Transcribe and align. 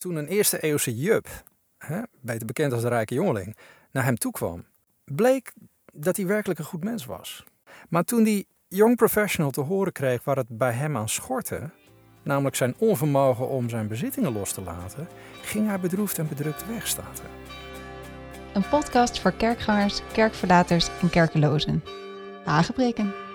Toen 0.00 0.16
een 0.16 0.26
eerste 0.26 0.60
eeuwse 0.60 0.96
Jup, 0.96 1.28
hè, 1.78 2.00
beter 2.20 2.46
bekend 2.46 2.72
als 2.72 2.82
de 2.82 2.88
rijke 2.88 3.14
jongeling, 3.14 3.56
naar 3.90 4.04
hem 4.04 4.16
toe 4.16 4.32
kwam, 4.32 4.64
bleek 5.04 5.52
dat 5.92 6.16
hij 6.16 6.26
werkelijk 6.26 6.58
een 6.58 6.64
goed 6.64 6.84
mens 6.84 7.04
was. 7.04 7.44
Maar 7.88 8.04
toen 8.04 8.22
die 8.22 8.46
young 8.68 8.96
professional 8.96 9.50
te 9.50 9.60
horen 9.60 9.92
kreeg 9.92 10.24
waar 10.24 10.36
het 10.36 10.46
bij 10.48 10.72
hem 10.72 10.96
aan 10.96 11.08
schortte, 11.08 11.70
namelijk 12.22 12.56
zijn 12.56 12.74
onvermogen 12.78 13.48
om 13.48 13.68
zijn 13.68 13.88
bezittingen 13.88 14.32
los 14.32 14.52
te 14.52 14.62
laten, 14.62 15.08
ging 15.42 15.66
hij 15.66 15.80
bedroefd 15.80 16.18
en 16.18 16.28
bedrukt 16.28 16.66
wegstaan. 16.66 17.14
Een 18.54 18.68
podcast 18.68 19.20
voor 19.20 19.32
kerkgangers, 19.32 20.02
kerkverlaters 20.12 20.88
en 21.00 21.10
kerkelozen. 21.10 21.84
Hagebreken. 22.44 23.29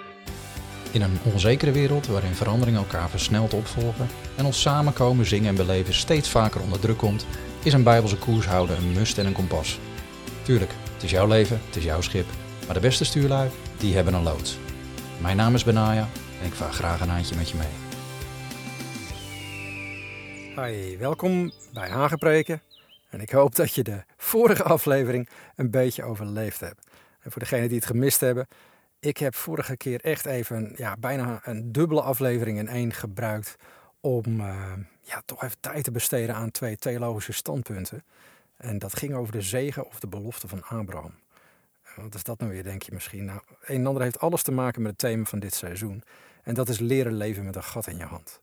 In 0.96 1.02
een 1.02 1.18
onzekere 1.34 1.72
wereld 1.72 2.08
waarin 2.08 2.34
veranderingen 2.34 2.80
elkaar 2.80 3.10
versneld 3.10 3.54
opvolgen 3.54 4.08
en 4.36 4.46
ons 4.46 4.62
samenkomen, 4.62 5.26
zingen 5.26 5.50
en 5.50 5.56
beleven 5.56 5.94
steeds 5.94 6.30
vaker 6.30 6.62
onder 6.62 6.80
druk 6.80 6.98
komt, 6.98 7.26
is 7.64 7.74
een 7.74 7.84
bijbelse 7.84 8.18
koershouden 8.18 8.78
een 8.78 8.92
must 8.92 9.18
en 9.18 9.26
een 9.26 9.34
kompas. 9.34 9.80
Tuurlijk, 10.44 10.72
het 10.94 11.04
is 11.04 11.12
jouw 11.12 11.28
leven, 11.28 11.60
het 11.66 11.76
is 11.76 11.84
jouw 11.84 12.02
schip, 12.02 12.26
maar 12.66 12.74
de 12.74 12.80
beste 12.80 13.06
stuurlui, 13.06 13.50
die 13.78 13.96
hebben 13.96 14.14
een 14.14 14.24
loods. 14.24 14.58
Mijn 15.22 15.38
naam 15.38 15.54
is 15.54 15.64
Benaya 15.64 16.08
en 16.42 16.46
ik 16.46 16.54
vaar 16.54 16.74
graag 16.74 17.02
een 17.02 17.10
handje 17.10 17.36
met 17.36 17.50
je 17.50 17.58
mee. 17.58 17.74
Hi, 20.56 20.98
welkom 20.98 21.52
bij 21.74 21.90
Hagepreken. 21.90 22.62
En 23.10 23.22
ik 23.22 23.30
hoop 23.30 23.56
dat 23.56 23.74
je 23.74 23.84
de 23.84 24.04
vorige 24.18 24.64
aflevering 24.64 25.30
een 25.56 25.72
beetje 25.72 26.04
overleefd 26.04 26.60
hebt. 26.60 26.88
En 27.20 27.32
voor 27.32 27.42
degenen 27.42 27.68
die 27.68 27.78
het 27.78 27.88
gemist 27.88 28.20
hebben, 28.20 28.48
ik 29.06 29.18
heb 29.18 29.36
vorige 29.36 29.78
keer 29.78 30.02
echt 30.02 30.26
even 30.26 30.74
ja, 30.76 30.96
bijna 31.00 31.40
een 31.44 31.72
dubbele 31.72 32.02
aflevering 32.02 32.58
in 32.58 32.68
één 32.68 32.94
gebruikt 32.94 33.56
om 34.00 34.40
uh, 34.40 34.74
ja, 35.02 35.22
toch 35.26 35.44
even 35.44 35.58
tijd 35.60 35.84
te 35.84 35.92
besteden 35.92 36.36
aan 36.36 36.52
twee 36.52 36.78
theologische 36.78 37.32
standpunten. 37.32 38.04
En 38.58 38.80
dat 38.80 38.98
ging 38.98 39.14
over 39.14 39.32
de 39.32 39.42
zegen 39.42 39.86
of 39.88 40.00
de 40.00 40.08
belofte 40.08 40.48
van 40.48 40.64
Abraham. 40.64 41.14
Wat 41.96 42.16
is 42.16 42.24
dat 42.24 42.40
nou 42.40 42.52
weer, 42.52 42.64
denk 42.64 42.84
je 42.84 42.92
misschien? 42.94 43.26
Nou, 43.26 43.40
een 43.62 43.76
en 43.76 43.86
ander 43.86 44.04
heeft 44.04 44.20
alles 44.20 44.44
te 44.44 44.52
maken 44.52 44.82
met 44.82 44.92
het 44.92 45.00
thema 45.00 45.26
van 45.26 45.40
dit 45.40 45.54
seizoen. 45.54 46.04
En 46.44 46.54
dat 46.54 46.70
is 46.70 46.80
leren 46.80 47.14
leven 47.14 47.46
met 47.46 47.56
een 47.56 47.64
gat 47.64 47.88
in 47.88 47.98
je 47.98 48.04
hand. 48.04 48.42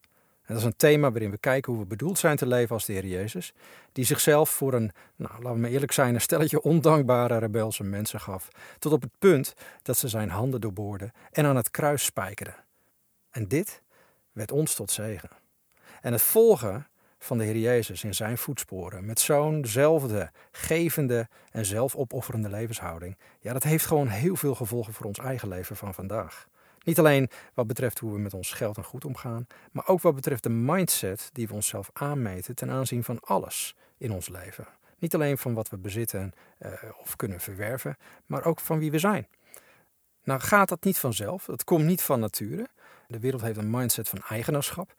Dat 0.53 0.61
is 0.61 0.67
een 0.67 0.77
thema 0.77 1.11
waarin 1.11 1.31
we 1.31 1.39
kijken 1.39 1.73
hoe 1.73 1.83
we 1.83 1.89
bedoeld 1.89 2.19
zijn 2.19 2.37
te 2.37 2.47
leven 2.47 2.75
als 2.75 2.85
de 2.85 2.93
Heer 2.93 3.07
Jezus. 3.07 3.53
Die 3.93 4.05
zichzelf 4.05 4.51
voor 4.51 4.73
een, 4.73 4.93
nou, 5.17 5.33
laten 5.33 5.53
we 5.53 5.59
maar 5.59 5.71
eerlijk 5.71 5.93
zijn, 5.93 6.15
een 6.15 6.21
stelletje 6.21 6.63
ondankbare 6.63 7.39
rebelse 7.39 7.85
mensen 7.85 8.21
gaf. 8.21 8.49
Tot 8.79 8.93
op 8.93 9.03
het 9.03 9.19
punt 9.19 9.55
dat 9.83 9.97
ze 9.97 10.09
zijn 10.09 10.31
handen 10.31 10.61
doorboorden 10.61 11.13
en 11.31 11.45
aan 11.45 11.57
het 11.57 11.71
kruis 11.71 12.05
spijkerden. 12.05 12.55
En 13.31 13.49
dit 13.49 13.83
werd 14.33 14.53
ons 14.53 14.75
tot 14.75 14.91
zegen. 14.91 15.31
En 16.01 16.13
het 16.13 16.23
volgen 16.23 16.87
van 17.19 17.39
de 17.39 17.45
Heer 17.45 17.57
Jezus 17.59 18.05
in 18.05 18.15
zijn 18.15 18.39
voetsporen, 18.39 19.05
met 19.07 19.21
zo'nzelfde 19.21 20.31
gevende 20.51 21.29
en 21.51 21.65
zelfopofferende 21.65 22.49
levenshouding, 22.49 23.17
ja, 23.41 23.53
dat 23.53 23.63
heeft 23.63 23.87
gewoon 23.87 24.09
heel 24.09 24.37
veel 24.37 24.55
gevolgen 24.55 24.93
voor 24.93 25.07
ons 25.07 25.19
eigen 25.19 25.49
leven 25.49 25.77
van 25.77 25.95
vandaag. 25.95 26.49
Niet 26.85 26.99
alleen 26.99 27.31
wat 27.55 27.67
betreft 27.67 27.99
hoe 27.99 28.13
we 28.13 28.19
met 28.19 28.35
ons 28.35 28.53
geld 28.53 28.77
en 28.77 28.85
goed 28.85 29.05
omgaan, 29.05 29.47
maar 29.73 29.89
ook 29.89 30.01
wat 30.01 30.15
betreft 30.15 30.43
de 30.43 30.51
mindset 30.51 31.31
die 31.33 31.49
we 31.49 31.55
onszelf 31.55 31.91
aanmeten 31.93 32.55
ten 32.55 32.71
aanzien 32.71 33.05
van 33.05 33.21
alles 33.21 33.77
in 33.97 34.13
ons 34.13 34.29
leven. 34.29 34.67
Niet 34.99 35.15
alleen 35.15 35.39
van 35.39 35.55
wat 35.55 35.69
we 35.69 35.77
bezitten 35.77 36.33
uh, 36.61 36.73
of 37.01 37.17
kunnen 37.17 37.41
verwerven, 37.41 37.97
maar 38.27 38.45
ook 38.45 38.61
van 38.61 38.79
wie 38.79 38.91
we 38.91 38.99
zijn. 38.99 39.27
Nou 40.25 40.41
gaat 40.41 40.69
dat 40.69 40.85
niet 40.85 40.99
vanzelf, 40.99 41.45
dat 41.45 41.65
komt 41.65 41.85
niet 41.85 42.03
van 42.03 42.21
nature. 42.21 42.69
De 43.07 43.19
wereld 43.19 43.43
heeft 43.43 43.59
een 43.59 43.71
mindset 43.71 44.09
van 44.09 44.23
eigenaarschap. 44.29 44.95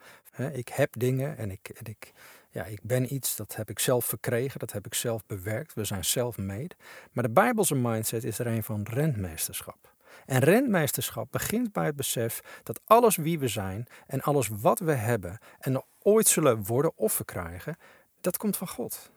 Ik 0.54 0.68
heb 0.68 0.94
dingen 0.98 1.38
en 1.38 1.52
ik, 1.52 1.70
en 1.70 1.86
ik, 1.86 2.12
ja, 2.50 2.64
ik 2.64 2.80
ben 2.82 3.14
iets, 3.14 3.36
dat 3.36 3.56
heb 3.56 3.70
ik 3.70 3.80
zelf 3.80 4.06
verkregen, 4.06 4.60
dat 4.60 4.72
heb 4.72 4.86
ik 4.86 4.94
zelf 4.94 5.26
bewerkt. 5.26 5.74
We 5.74 5.84
zijn 5.84 6.04
self-made. 6.04 6.76
Maar 7.12 7.24
de 7.24 7.30
Bijbelse 7.30 7.76
mindset 7.76 8.24
is 8.24 8.40
er 8.40 8.48
een 8.48 8.64
van 8.64 8.84
rentmeesterschap. 8.84 9.94
En 10.26 10.40
rentmeesterschap 10.40 11.32
begint 11.32 11.72
bij 11.72 11.86
het 11.86 11.96
besef 11.96 12.60
dat 12.64 12.82
alles 12.86 13.16
wie 13.16 13.40
we 13.40 13.48
zijn 13.48 13.88
en 14.08 14.22
alles 14.22 14.48
wat 14.48 14.80
we 14.80 14.94
hebben 14.94 15.38
en 15.60 15.84
ooit 16.02 16.28
zullen 16.28 16.64
worden 16.64 16.98
of 16.98 17.14
verkrijgen, 17.14 17.78
dat 18.22 18.38
komt 18.38 18.58
van 18.58 18.68
God. 18.68 19.12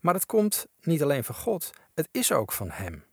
Maar 0.00 0.14
het 0.14 0.26
komt 0.26 0.66
niet 0.80 1.02
alleen 1.02 1.24
van 1.24 1.34
God, 1.34 1.70
het 1.94 2.08
is 2.10 2.32
ook 2.32 2.52
van 2.52 2.70
Hem. 2.70 3.04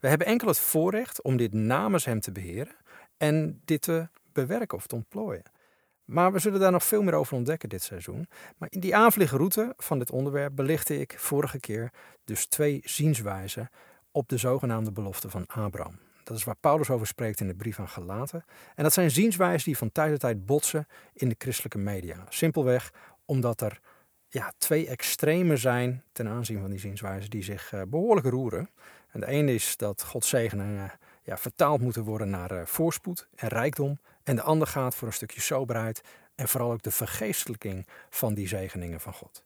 We 0.00 0.08
hebben 0.08 0.26
enkel 0.26 0.48
het 0.48 0.58
voorrecht 0.58 1.22
om 1.22 1.36
dit 1.36 1.52
namens 1.52 2.04
Hem 2.04 2.20
te 2.20 2.32
beheren 2.32 2.76
en 3.16 3.60
dit 3.64 3.82
te 3.82 4.08
bewerken 4.32 4.78
of 4.78 4.86
te 4.86 4.94
ontplooien. 4.94 5.42
Maar 6.04 6.32
we 6.32 6.38
zullen 6.38 6.60
daar 6.60 6.72
nog 6.72 6.84
veel 6.84 7.02
meer 7.02 7.14
over 7.14 7.36
ontdekken 7.36 7.68
dit 7.68 7.82
seizoen. 7.82 8.28
Maar 8.56 8.68
in 8.72 8.80
die 8.80 8.96
aanvliegroute 8.96 9.74
van 9.76 9.98
dit 9.98 10.10
onderwerp 10.10 10.56
belichtte 10.56 11.00
ik 11.00 11.14
vorige 11.18 11.60
keer 11.60 11.92
dus 12.24 12.46
twee 12.46 12.80
zienswijzen 12.84 13.70
op 14.10 14.28
de 14.28 14.36
zogenaamde 14.36 14.92
belofte 14.92 15.30
van 15.30 15.46
Abraham. 15.46 15.98
Dat 16.28 16.36
is 16.36 16.44
waar 16.44 16.56
Paulus 16.56 16.90
over 16.90 17.06
spreekt 17.06 17.40
in 17.40 17.46
de 17.46 17.54
brief 17.54 17.78
aan 17.78 17.88
Galaten. 17.88 18.44
En 18.74 18.82
dat 18.82 18.92
zijn 18.92 19.10
zienswijzen 19.10 19.64
die 19.64 19.76
van 19.76 19.92
tijd 19.92 20.10
tot 20.10 20.20
tijd 20.20 20.46
botsen 20.46 20.86
in 21.12 21.28
de 21.28 21.34
christelijke 21.38 21.78
media. 21.78 22.26
Simpelweg 22.28 22.92
omdat 23.24 23.60
er 23.60 23.80
ja, 24.28 24.52
twee 24.58 24.88
extremen 24.88 25.58
zijn 25.58 26.02
ten 26.12 26.28
aanzien 26.28 26.60
van 26.60 26.70
die 26.70 26.78
zienswijzen 26.78 27.30
die 27.30 27.42
zich 27.42 27.72
uh, 27.72 27.82
behoorlijk 27.88 28.26
roeren. 28.26 28.70
En 29.10 29.20
de 29.20 29.26
ene 29.26 29.54
is 29.54 29.76
dat 29.76 30.02
Gods 30.02 30.28
zegeningen 30.28 30.92
ja, 31.22 31.38
vertaald 31.38 31.80
moeten 31.80 32.04
worden 32.04 32.30
naar 32.30 32.52
uh, 32.52 32.64
voorspoed 32.64 33.28
en 33.34 33.48
rijkdom. 33.48 33.98
En 34.22 34.36
de 34.36 34.42
ander 34.42 34.66
gaat 34.66 34.94
voor 34.94 35.08
een 35.08 35.14
stukje 35.14 35.40
soberheid 35.40 36.00
en 36.34 36.48
vooral 36.48 36.72
ook 36.72 36.82
de 36.82 36.90
vergeestelijking 36.90 37.86
van 38.10 38.34
die 38.34 38.48
zegeningen 38.48 39.00
van 39.00 39.12
God. 39.12 39.42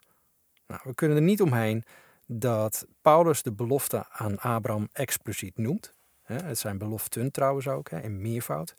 Nou, 0.67 0.81
we 0.85 0.95
kunnen 0.95 1.17
er 1.17 1.23
niet 1.23 1.43
omheen 1.43 1.85
dat 2.27 2.87
Paulus 3.01 3.43
de 3.43 3.53
belofte 3.53 4.09
aan 4.09 4.39
Abraham 4.39 4.89
expliciet 4.93 5.59
noemt. 5.59 5.95
Het 6.33 6.59
zijn 6.59 6.79
beloften 6.79 7.31
trouwens 7.31 7.69
ook, 7.69 7.91
in 7.91 8.21
meervoud. 8.21 8.75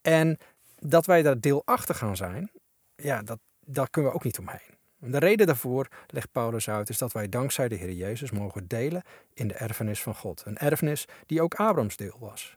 En 0.00 0.38
dat 0.78 1.06
wij 1.06 1.22
daar 1.22 1.40
deelachtig 1.40 1.98
gaan 1.98 2.16
zijn, 2.16 2.50
ja, 2.96 3.22
dat, 3.22 3.38
daar 3.60 3.90
kunnen 3.90 4.10
we 4.10 4.16
ook 4.16 4.24
niet 4.24 4.38
omheen. 4.38 4.76
De 5.00 5.18
reden 5.18 5.46
daarvoor, 5.46 5.88
legt 6.06 6.32
Paulus 6.32 6.70
uit, 6.70 6.88
is 6.88 6.98
dat 6.98 7.12
wij 7.12 7.28
dankzij 7.28 7.68
de 7.68 7.74
Heer 7.74 7.92
Jezus 7.92 8.30
mogen 8.30 8.66
delen 8.66 9.02
in 9.34 9.48
de 9.48 9.54
erfenis 9.54 10.02
van 10.02 10.14
God. 10.14 10.42
Een 10.46 10.58
erfenis 10.58 11.04
die 11.26 11.42
ook 11.42 11.54
Abrahams 11.54 11.96
deel 11.96 12.16
was. 12.18 12.56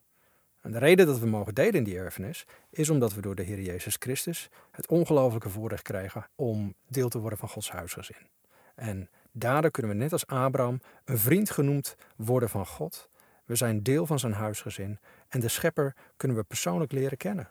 En 0.62 0.72
de 0.72 0.78
reden 0.78 1.06
dat 1.06 1.20
we 1.20 1.26
mogen 1.26 1.54
delen 1.54 1.74
in 1.74 1.84
die 1.84 1.98
erfenis 1.98 2.46
is 2.70 2.90
omdat 2.90 3.14
we 3.14 3.22
door 3.22 3.36
de 3.36 3.44
Heer 3.44 3.62
Jezus 3.62 3.96
Christus 4.00 4.50
het 4.72 4.88
ongelofelijke 4.88 5.50
voorrecht 5.50 5.82
krijgen 5.82 6.28
om 6.36 6.76
deel 6.88 7.10
te 7.10 7.20
worden 7.20 7.40
van 7.40 7.50
Gods 7.50 7.72
huisgezin. 7.72 8.28
En 8.76 9.10
daardoor 9.32 9.72
kunnen 9.72 9.92
we 9.92 9.98
net 9.98 10.12
als 10.12 10.28
Abraham 10.28 10.82
een 11.06 11.18
vriend 11.18 11.50
genoemd 11.50 11.96
worden 12.16 12.50
van 12.50 12.66
God 12.66 13.10
we 13.52 13.58
zijn 13.58 13.84
deel 13.84 14.06
van 14.06 14.20
zijn 14.20 14.34
huisgezin 14.34 15.00
en 15.30 15.40
de 15.40 15.48
schepper 15.48 15.96
kunnen 16.18 16.38
we 16.38 16.44
persoonlijk 16.44 16.92
leren 16.92 17.18
kennen. 17.18 17.50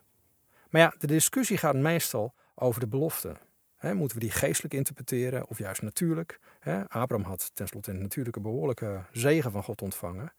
Maar 0.70 0.80
ja, 0.80 0.94
de 0.98 1.06
discussie 1.06 1.56
gaat 1.56 1.74
meestal 1.74 2.34
over 2.54 2.80
de 2.80 2.86
belofte. 2.86 3.36
moeten 3.80 4.16
we 4.16 4.24
die 4.24 4.30
geestelijk 4.30 4.74
interpreteren 4.74 5.48
of 5.48 5.58
juist 5.58 5.82
natuurlijk? 5.82 6.40
Abraham 6.88 7.22
had 7.22 7.50
tenslotte 7.54 7.90
een 7.90 8.02
natuurlijke 8.02 8.40
behoorlijke 8.40 9.04
zegen 9.12 9.50
van 9.50 9.62
God 9.62 9.82
ontvangen. 9.82 10.32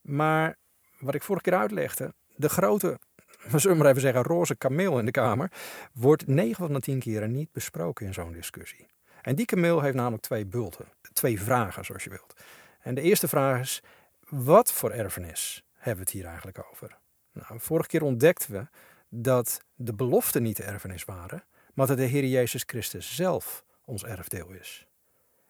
Maar 0.00 0.56
wat 0.98 1.14
ik 1.14 1.22
vorige 1.22 1.50
keer 1.50 1.58
uitlegde, 1.58 2.14
de 2.36 2.48
grote, 2.48 2.98
we 3.52 3.58
zullen 3.58 3.76
maar 3.76 3.86
even 3.86 4.00
zeggen, 4.00 4.22
roze 4.22 4.56
kameel 4.56 4.98
in 4.98 5.04
de 5.04 5.10
Kamer, 5.10 5.52
wordt 5.92 6.26
9 6.26 6.54
van 6.64 6.72
de 6.72 6.80
10 6.80 6.98
keren 6.98 7.32
niet 7.32 7.52
besproken 7.52 8.06
in 8.06 8.14
zo'n 8.14 8.32
discussie. 8.32 8.86
En 9.22 9.34
die 9.34 9.46
kameel 9.46 9.80
heeft 9.80 9.96
namelijk 9.96 10.22
twee 10.22 10.46
bulten, 10.46 10.86
twee 11.12 11.40
vragen 11.40 11.84
zoals 11.84 12.04
je 12.04 12.10
wilt. 12.10 12.34
En 12.80 12.94
de 12.94 13.00
eerste 13.00 13.28
vraag 13.28 13.60
is, 13.60 13.82
wat 14.30 14.72
voor 14.72 14.90
erfenis 14.90 15.64
hebben 15.72 15.94
we 15.94 16.10
het 16.10 16.10
hier 16.10 16.26
eigenlijk 16.26 16.66
over? 16.70 16.98
Nou, 17.32 17.60
vorige 17.60 17.88
keer 17.88 18.02
ontdekten 18.02 18.52
we 18.52 18.66
dat 19.08 19.60
de 19.74 19.94
beloften 19.94 20.42
niet 20.42 20.56
de 20.56 20.62
erfenis 20.62 21.04
waren, 21.04 21.44
maar 21.74 21.86
dat 21.86 21.96
de 21.96 22.04
Heer 22.04 22.24
Jezus 22.24 22.62
Christus 22.66 23.14
zelf 23.14 23.64
ons 23.84 24.04
erfdeel 24.04 24.50
is. 24.50 24.86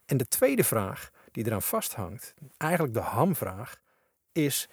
En 0.07 0.17
de 0.17 0.27
tweede 0.27 0.65
vraag 0.65 1.11
die 1.33 1.47
eraan 1.47 1.63
vasthangt, 1.63 2.35
eigenlijk 2.57 2.95
de 2.95 3.01
hamvraag, 3.01 3.81
is 4.33 4.69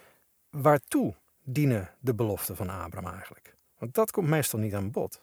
waartoe 0.50 1.16
dienen 1.44 1.90
de 2.00 2.16
beloften 2.16 2.56
van 2.56 2.70
Abraham 2.70 3.14
eigenlijk? 3.14 3.56
Want 3.78 3.94
dat 3.94 4.12
komt 4.12 4.28
meestal 4.28 4.60
niet 4.60 4.76
aan 4.76 4.92
bod. 4.92 5.22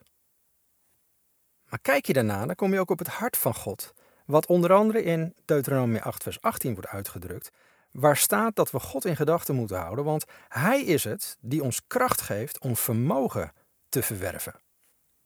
Maar 1.68 1.78
kijk 1.78 2.06
je 2.06 2.12
daarna, 2.12 2.46
dan 2.46 2.54
kom 2.54 2.72
je 2.72 2.80
ook 2.80 2.90
op 2.90 2.98
het 2.98 3.08
hart 3.08 3.36
van 3.36 3.54
God, 3.54 3.94
wat 4.26 4.46
onder 4.46 4.72
andere 4.72 5.02
in 5.02 5.34
Deuteronomie 5.44 6.02
8, 6.02 6.22
vers 6.22 6.40
18 6.40 6.74
wordt 6.74 6.88
uitgedrukt, 6.88 7.50
waar 7.94 8.16
staat 8.16 8.56
dat 8.56 8.70
we 8.70 8.80
God 8.80 9.04
in 9.04 9.16
gedachten 9.16 9.54
moeten 9.54 9.78
houden, 9.78 10.04
want 10.04 10.24
Hij 10.48 10.82
is 10.82 11.04
het 11.04 11.36
die 11.40 11.62
ons 11.62 11.86
kracht 11.86 12.20
geeft 12.20 12.58
om 12.58 12.76
vermogen 12.76 13.52
te 13.88 14.02
verwerven. 14.02 14.54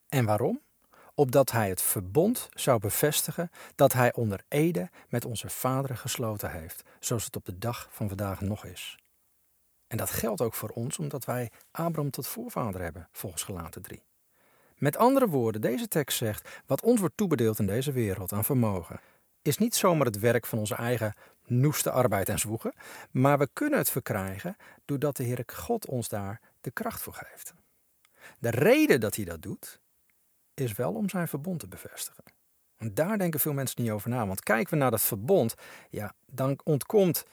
En 0.09 0.25
waarom? 0.25 0.61
Opdat 1.13 1.51
Hij 1.51 1.69
het 1.69 1.81
verbond 1.81 2.49
zou 2.53 2.79
bevestigen 2.79 3.49
dat 3.75 3.93
Hij 3.93 4.13
onder 4.13 4.43
Ede 4.47 4.89
met 5.07 5.25
onze 5.25 5.49
vaderen 5.49 5.97
gesloten 5.97 6.51
heeft, 6.51 6.83
zoals 6.99 7.25
het 7.25 7.35
op 7.35 7.45
de 7.45 7.57
dag 7.57 7.87
van 7.91 8.07
vandaag 8.07 8.41
nog 8.41 8.65
is. 8.65 8.97
En 9.87 9.97
dat 9.97 10.09
geldt 10.09 10.41
ook 10.41 10.53
voor 10.53 10.69
ons, 10.69 10.97
omdat 10.97 11.25
wij 11.25 11.51
Abraham 11.71 12.11
tot 12.11 12.27
voorvader 12.27 12.81
hebben, 12.81 13.07
volgens 13.11 13.43
Gelaten 13.43 13.81
3. 13.81 14.03
Met 14.75 14.97
andere 14.97 15.27
woorden, 15.27 15.61
deze 15.61 15.87
tekst 15.87 16.17
zegt: 16.17 16.61
wat 16.65 16.81
ons 16.81 16.99
wordt 16.99 17.17
toebedeeld 17.17 17.59
in 17.59 17.67
deze 17.67 17.91
wereld 17.91 18.33
aan 18.33 18.45
vermogen, 18.45 18.99
is 19.41 19.57
niet 19.57 19.75
zomaar 19.75 20.05
het 20.05 20.19
werk 20.19 20.45
van 20.45 20.59
onze 20.59 20.75
eigen 20.75 21.13
noeste 21.49 21.91
arbeid 21.91 22.29
en 22.29 22.39
zwoegen, 22.39 22.73
maar 23.11 23.37
we 23.37 23.49
kunnen 23.53 23.79
het 23.79 23.89
verkrijgen 23.89 24.55
doordat 24.85 25.17
de 25.17 25.23
Heere 25.23 25.43
God 25.53 25.85
ons 25.87 26.07
daar 26.07 26.41
de 26.61 26.71
kracht 26.71 27.01
voor 27.01 27.13
geeft. 27.13 27.53
De 28.39 28.49
reden 28.49 28.99
dat 28.99 29.15
hij 29.15 29.25
dat 29.25 29.41
doet, 29.41 29.79
is 30.53 30.73
wel 30.73 30.93
om 30.93 31.09
zijn 31.09 31.27
verbond 31.27 31.59
te 31.59 31.67
bevestigen. 31.67 32.23
En 32.77 32.93
daar 32.93 33.17
denken 33.17 33.39
veel 33.39 33.53
mensen 33.53 33.81
niet 33.81 33.91
over 33.91 34.09
na. 34.09 34.27
Want 34.27 34.43
kijken 34.43 34.73
we 34.73 34.79
naar 34.79 34.91
dat 34.91 35.01
verbond, 35.01 35.55
ja, 35.89 36.13
dan 36.25 36.59
ontkomt, 36.63 37.25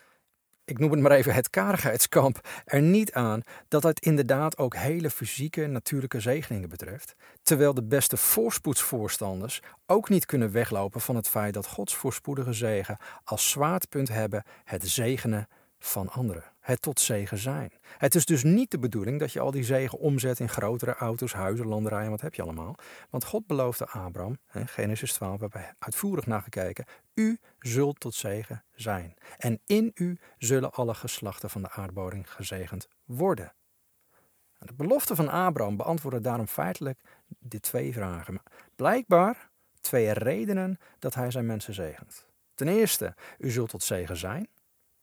ik 0.66 0.78
noem 0.78 0.90
het 0.90 1.00
maar 1.00 1.10
even 1.10 1.34
het 1.34 1.50
karigheidskamp, 1.50 2.48
er 2.64 2.82
niet 2.82 3.12
aan 3.12 3.42
dat 3.68 3.82
het 3.82 4.00
inderdaad 4.00 4.58
ook 4.58 4.76
hele 4.76 5.10
fysieke, 5.10 5.66
natuurlijke 5.66 6.20
zegeningen 6.20 6.68
betreft. 6.68 7.14
Terwijl 7.42 7.74
de 7.74 7.84
beste 7.84 8.16
voorspoedsvoorstanders 8.16 9.60
ook 9.86 10.08
niet 10.08 10.26
kunnen 10.26 10.52
weglopen 10.52 11.00
van 11.00 11.16
het 11.16 11.28
feit 11.28 11.54
dat 11.54 11.66
Gods 11.66 11.94
voorspoedige 11.94 12.52
zegen 12.52 12.98
als 13.24 13.50
zwaartepunt 13.50 14.08
hebben 14.08 14.44
het 14.64 14.88
zegenen 14.88 15.48
van 15.78 16.08
anderen. 16.08 16.44
Het 16.66 16.82
tot 16.82 17.00
zegen 17.00 17.38
zijn. 17.38 17.72
Het 17.98 18.14
is 18.14 18.24
dus 18.24 18.42
niet 18.42 18.70
de 18.70 18.78
bedoeling 18.78 19.20
dat 19.20 19.32
je 19.32 19.40
al 19.40 19.50
die 19.50 19.64
zegen 19.64 19.98
omzet 19.98 20.40
in 20.40 20.48
grotere 20.48 20.94
auto's, 20.94 21.32
huizen, 21.32 21.66
landerijen, 21.66 22.10
wat 22.10 22.20
heb 22.20 22.34
je 22.34 22.42
allemaal. 22.42 22.74
Want 23.10 23.24
God 23.24 23.46
beloofde 23.46 23.86
Abraham, 23.86 24.38
Genesis 24.48 25.12
12, 25.12 25.40
hebben 25.40 25.76
uitvoerig 25.78 26.26
naar 26.26 26.42
gekeken, 26.42 26.84
u 27.14 27.38
zult 27.58 28.00
tot 28.00 28.14
zegen 28.14 28.64
zijn. 28.74 29.14
En 29.36 29.60
in 29.66 29.90
u 29.94 30.18
zullen 30.38 30.72
alle 30.72 30.94
geslachten 30.94 31.50
van 31.50 31.62
de 31.62 31.70
aardboding 31.70 32.32
gezegend 32.32 32.88
worden. 33.04 33.52
De 34.58 34.74
belofte 34.74 35.14
van 35.14 35.28
Abraham 35.28 35.76
beantwoordde 35.76 36.20
daarom 36.20 36.46
feitelijk 36.46 37.00
die 37.38 37.60
twee 37.60 37.92
vragen. 37.92 38.42
Blijkbaar 38.76 39.50
twee 39.80 40.12
redenen 40.12 40.78
dat 40.98 41.14
hij 41.14 41.30
zijn 41.30 41.46
mensen 41.46 41.74
zegent. 41.74 42.26
Ten 42.54 42.68
eerste, 42.68 43.14
u 43.38 43.50
zult 43.50 43.70
tot 43.70 43.82
zegen 43.82 44.16
zijn. 44.16 44.48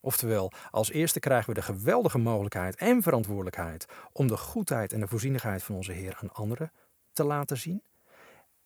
Oftewel, 0.06 0.52
als 0.72 0.92
eerste 0.92 1.20
krijgen 1.20 1.48
we 1.48 1.60
de 1.60 1.66
geweldige 1.66 2.18
mogelijkheid 2.18 2.76
en 2.76 3.02
verantwoordelijkheid 3.02 3.86
om 4.12 4.28
de 4.28 4.38
goedheid 4.38 4.94
en 4.94 5.00
de 5.00 5.08
voorzienigheid 5.08 5.64
van 5.64 5.76
onze 5.76 5.92
Heer 5.92 6.18
aan 6.22 6.34
anderen 6.34 6.72
te 7.14 7.24
laten 7.24 7.58
zien. 7.58 7.82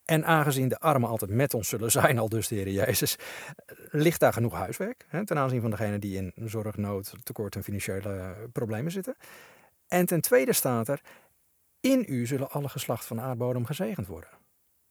En 0.04 0.24
aangezien 0.24 0.68
de 0.68 0.78
armen 0.78 1.08
altijd 1.08 1.30
met 1.30 1.54
ons 1.54 1.68
zullen 1.68 1.90
zijn, 1.90 2.18
al 2.18 2.28
dus 2.28 2.48
de 2.48 2.54
Heer 2.54 2.68
Jezus, 2.68 3.16
ligt 3.90 4.20
daar 4.20 4.32
genoeg 4.32 4.52
huiswerk 4.52 5.04
hè, 5.08 5.26
ten 5.26 5.38
aanzien 5.38 5.60
van 5.60 5.70
degenen 5.70 6.00
die 6.00 6.16
in 6.16 6.32
zorg, 6.48 6.76
nood, 6.76 7.14
tekort 7.22 7.56
en 7.56 7.62
financiële 7.62 8.34
problemen 8.52 8.92
zitten. 8.92 9.16
En 9.88 10.06
ten 10.06 10.20
tweede 10.20 10.52
staat 10.52 10.88
er, 10.88 11.00
in 11.80 12.04
u 12.08 12.26
zullen 12.26 12.50
alle 12.50 12.68
geslacht 12.68 13.04
van 13.04 13.16
de 13.16 13.22
aardbodem 13.22 13.64
gezegend 13.64 14.06
worden. 14.06 14.30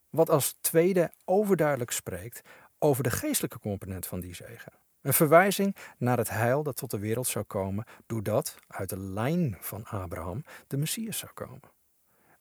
Wat 0.09 0.29
als 0.29 0.57
tweede 0.61 1.11
overduidelijk 1.25 1.91
spreekt 1.91 2.41
over 2.79 3.03
de 3.03 3.11
geestelijke 3.11 3.59
component 3.59 4.07
van 4.07 4.19
die 4.19 4.35
zegen. 4.35 4.73
Een 5.07 5.13
verwijzing 5.13 5.75
naar 5.97 6.17
het 6.17 6.29
heil 6.29 6.63
dat 6.63 6.75
tot 6.75 6.91
de 6.91 6.99
wereld 6.99 7.27
zou 7.27 7.45
komen, 7.45 7.85
doordat 8.05 8.55
uit 8.67 8.89
de 8.89 8.99
lijn 8.99 9.57
van 9.59 9.85
Abraham 9.85 10.43
de 10.67 10.77
Messias 10.77 11.17
zou 11.17 11.31
komen. 11.33 11.61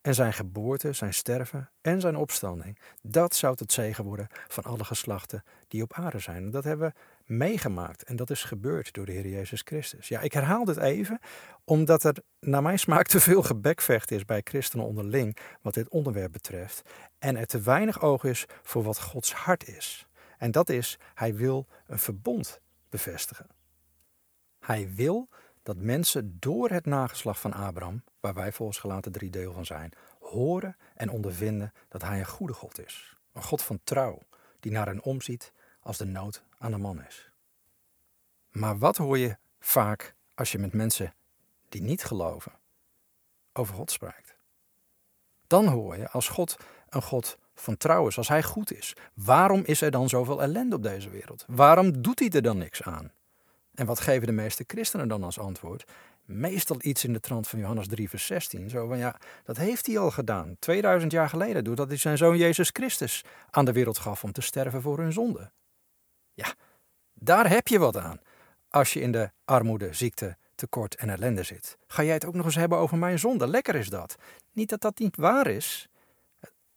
En 0.00 0.14
zijn 0.14 0.32
geboorte, 0.32 0.92
zijn 0.92 1.14
sterven 1.14 1.70
en 1.80 2.00
zijn 2.00 2.16
opstanding, 2.16 2.78
dat 3.02 3.34
zou 3.34 3.56
tot 3.56 3.72
zegen 3.72 4.04
worden 4.04 4.26
van 4.48 4.64
alle 4.64 4.84
geslachten 4.84 5.44
die 5.68 5.82
op 5.82 5.92
aarde 5.92 6.18
zijn. 6.18 6.44
En 6.44 6.50
dat 6.50 6.64
hebben 6.64 6.88
we 6.88 7.32
meegemaakt 7.34 8.02
en 8.02 8.16
dat 8.16 8.30
is 8.30 8.44
gebeurd 8.44 8.92
door 8.92 9.06
de 9.06 9.12
Heer 9.12 9.28
Jezus 9.28 9.60
Christus. 9.64 10.08
Ja, 10.08 10.20
ik 10.20 10.32
herhaal 10.32 10.64
dit 10.64 10.76
even, 10.76 11.18
omdat 11.64 12.04
er 12.04 12.16
naar 12.40 12.62
mijn 12.62 12.78
smaak 12.78 13.06
te 13.06 13.20
veel 13.20 13.42
gebekvecht 13.42 14.10
is 14.10 14.24
bij 14.24 14.40
christenen 14.44 14.86
onderling 14.86 15.36
wat 15.62 15.74
dit 15.74 15.88
onderwerp 15.88 16.32
betreft. 16.32 16.82
En 17.18 17.36
er 17.36 17.46
te 17.46 17.60
weinig 17.60 18.00
oog 18.00 18.24
is 18.24 18.44
voor 18.62 18.82
wat 18.82 19.00
Gods 19.00 19.32
hart 19.32 19.68
is. 19.68 20.05
En 20.38 20.50
dat 20.50 20.68
is, 20.68 20.98
hij 21.14 21.34
wil 21.34 21.66
een 21.86 21.98
verbond 21.98 22.60
bevestigen. 22.88 23.46
Hij 24.58 24.94
wil 24.94 25.28
dat 25.62 25.76
mensen 25.76 26.36
door 26.40 26.70
het 26.70 26.86
nageslag 26.86 27.40
van 27.40 27.52
Abraham, 27.52 28.04
waar 28.20 28.34
wij 28.34 28.52
volgens 28.52 28.78
gelaten 28.78 29.12
drie 29.12 29.30
deel 29.30 29.52
van 29.52 29.66
zijn, 29.66 29.92
horen 30.20 30.76
en 30.94 31.10
ondervinden 31.10 31.72
dat 31.88 32.02
hij 32.02 32.18
een 32.18 32.26
goede 32.26 32.52
God 32.52 32.78
is. 32.86 33.16
Een 33.32 33.42
God 33.42 33.62
van 33.62 33.80
trouw, 33.84 34.22
die 34.60 34.72
naar 34.72 34.86
hen 34.86 35.02
omziet 35.02 35.52
als 35.80 35.96
de 35.96 36.04
nood 36.04 36.42
aan 36.58 36.70
de 36.70 36.78
man 36.78 37.04
is. 37.04 37.30
Maar 38.50 38.78
wat 38.78 38.96
hoor 38.96 39.18
je 39.18 39.36
vaak 39.58 40.14
als 40.34 40.52
je 40.52 40.58
met 40.58 40.72
mensen 40.72 41.14
die 41.68 41.82
niet 41.82 42.04
geloven 42.04 42.52
over 43.52 43.74
God 43.74 43.90
spreekt? 43.90 44.36
Dan 45.46 45.66
hoor 45.66 45.96
je 45.96 46.10
als 46.10 46.28
God 46.28 46.56
een 46.88 47.02
God 47.02 47.38
van 47.60 47.76
trouwens, 47.76 48.16
als 48.18 48.28
hij 48.28 48.42
goed 48.42 48.72
is, 48.72 48.92
waarom 49.14 49.62
is 49.64 49.80
er 49.80 49.90
dan 49.90 50.08
zoveel 50.08 50.42
ellende 50.42 50.76
op 50.76 50.82
deze 50.82 51.10
wereld? 51.10 51.44
Waarom 51.46 52.02
doet 52.02 52.18
hij 52.18 52.30
er 52.30 52.42
dan 52.42 52.58
niks 52.58 52.82
aan? 52.82 53.12
En 53.74 53.86
wat 53.86 54.00
geven 54.00 54.26
de 54.26 54.32
meeste 54.32 54.64
christenen 54.66 55.08
dan 55.08 55.22
als 55.22 55.38
antwoord? 55.38 55.84
Meestal 56.24 56.76
iets 56.80 57.04
in 57.04 57.12
de 57.12 57.20
trant 57.20 57.48
van 57.48 57.58
Johannes 57.58 57.86
3, 57.88 58.08
vers 58.08 58.26
16. 58.26 58.70
Zo 58.70 58.86
van 58.86 58.98
ja, 58.98 59.16
dat 59.44 59.56
heeft 59.56 59.86
hij 59.86 59.98
al 59.98 60.10
gedaan, 60.10 60.56
2000 60.58 61.12
jaar 61.12 61.28
geleden, 61.28 61.64
doordat 61.64 61.88
hij 61.88 61.96
zijn 61.96 62.16
zoon 62.16 62.36
Jezus 62.36 62.70
Christus 62.72 63.24
aan 63.50 63.64
de 63.64 63.72
wereld 63.72 63.98
gaf 63.98 64.24
om 64.24 64.32
te 64.32 64.40
sterven 64.40 64.82
voor 64.82 64.98
hun 64.98 65.12
zonde. 65.12 65.50
Ja, 66.34 66.54
daar 67.14 67.48
heb 67.48 67.68
je 67.68 67.78
wat 67.78 67.96
aan. 67.96 68.20
Als 68.68 68.92
je 68.92 69.00
in 69.00 69.12
de 69.12 69.30
armoede, 69.44 69.92
ziekte, 69.92 70.36
tekort 70.54 70.94
en 70.94 71.10
ellende 71.10 71.42
zit. 71.42 71.78
Ga 71.86 72.02
jij 72.02 72.14
het 72.14 72.24
ook 72.24 72.34
nog 72.34 72.44
eens 72.44 72.54
hebben 72.54 72.78
over 72.78 72.98
mijn 72.98 73.18
zonde? 73.18 73.46
Lekker 73.46 73.74
is 73.74 73.88
dat. 73.88 74.16
Niet 74.52 74.68
dat 74.68 74.80
dat 74.80 74.98
niet 74.98 75.16
waar 75.16 75.46
is. 75.46 75.88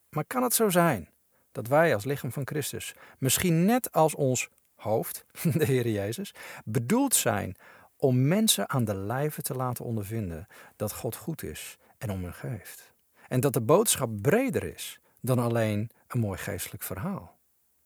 Maar 0.09 0.25
kan 0.25 0.43
het 0.43 0.53
zo 0.53 0.69
zijn 0.69 1.09
dat 1.51 1.67
wij 1.67 1.93
als 1.93 2.05
lichaam 2.05 2.31
van 2.31 2.47
Christus, 2.47 2.95
misschien 3.17 3.65
net 3.65 3.91
als 3.91 4.15
ons 4.15 4.49
hoofd, 4.75 5.25
de 5.57 5.65
Heer 5.65 5.87
Jezus, 5.87 6.33
bedoeld 6.65 7.15
zijn 7.15 7.55
om 7.97 8.27
mensen 8.27 8.69
aan 8.69 8.85
de 8.85 8.95
lijve 8.95 9.41
te 9.41 9.55
laten 9.55 9.85
ondervinden 9.85 10.47
dat 10.75 10.93
God 10.93 11.15
goed 11.15 11.43
is 11.43 11.77
en 11.97 12.09
om 12.09 12.23
hen 12.23 12.33
geeft? 12.33 12.93
En 13.27 13.39
dat 13.39 13.53
de 13.53 13.61
boodschap 13.61 14.09
breder 14.21 14.63
is 14.63 14.99
dan 15.21 15.39
alleen 15.39 15.89
een 16.07 16.19
mooi 16.19 16.37
geestelijk 16.37 16.83
verhaal. 16.83 17.37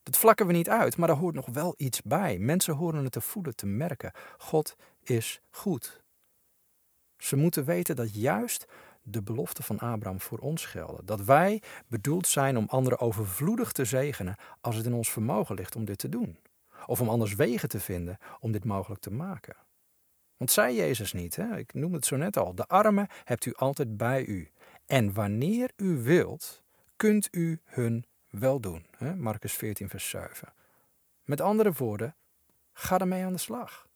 Dat 0.03 0.17
vlakken 0.17 0.47
we 0.47 0.53
niet 0.53 0.69
uit, 0.69 0.97
maar 0.97 1.09
er 1.09 1.15
hoort 1.15 1.35
nog 1.35 1.45
wel 1.45 1.73
iets 1.77 2.01
bij. 2.01 2.37
Mensen 2.37 2.73
horen 2.73 3.03
het 3.03 3.11
te 3.11 3.21
voelen, 3.21 3.55
te 3.55 3.65
merken. 3.65 4.11
God 4.37 4.75
is 5.03 5.41
goed. 5.49 6.01
Ze 7.17 7.35
moeten 7.35 7.65
weten 7.65 7.95
dat 7.95 8.15
juist 8.15 8.65
de 9.03 9.21
belofte 9.21 9.63
van 9.63 9.79
Abraham 9.79 10.21
voor 10.21 10.38
ons 10.38 10.65
gelden. 10.65 11.05
Dat 11.05 11.21
wij 11.21 11.61
bedoeld 11.88 12.27
zijn 12.27 12.57
om 12.57 12.67
anderen 12.67 13.00
overvloedig 13.00 13.71
te 13.71 13.85
zegenen 13.85 14.35
als 14.61 14.75
het 14.75 14.85
in 14.85 14.94
ons 14.94 15.11
vermogen 15.11 15.55
ligt 15.55 15.75
om 15.75 15.85
dit 15.85 15.97
te 15.97 16.09
doen. 16.09 16.38
Of 16.85 17.01
om 17.01 17.09
anders 17.09 17.35
wegen 17.35 17.69
te 17.69 17.79
vinden 17.79 18.17
om 18.39 18.51
dit 18.51 18.65
mogelijk 18.65 19.01
te 19.01 19.12
maken. 19.12 19.55
Want 20.38 20.51
zei 20.51 20.75
Jezus 20.75 21.13
niet, 21.13 21.36
hè? 21.36 21.57
ik 21.57 21.74
noem 21.74 21.93
het 21.93 22.05
zo 22.05 22.15
net 22.15 22.38
al, 22.38 22.55
de 22.55 22.67
armen 22.67 23.07
hebt 23.24 23.45
u 23.45 23.53
altijd 23.53 23.98
bij 23.98 24.25
u. 24.25 24.51
En 24.86 25.13
wanneer 25.13 25.72
u 25.75 26.03
wilt, 26.03 26.63
kunt 26.95 27.27
u 27.31 27.62
hun 27.65 28.05
wel 28.29 28.60
doen. 28.60 28.86
Hè? 28.98 29.15
Marcus 29.15 29.53
14, 29.53 29.89
vers 29.89 30.10
7. 30.10 30.53
Met 31.24 31.41
andere 31.41 31.72
woorden, 31.72 32.15
ga 32.74 33.00
ermee 33.00 33.24
aan 33.24 33.33
de 33.33 33.39
slag. 33.39 33.88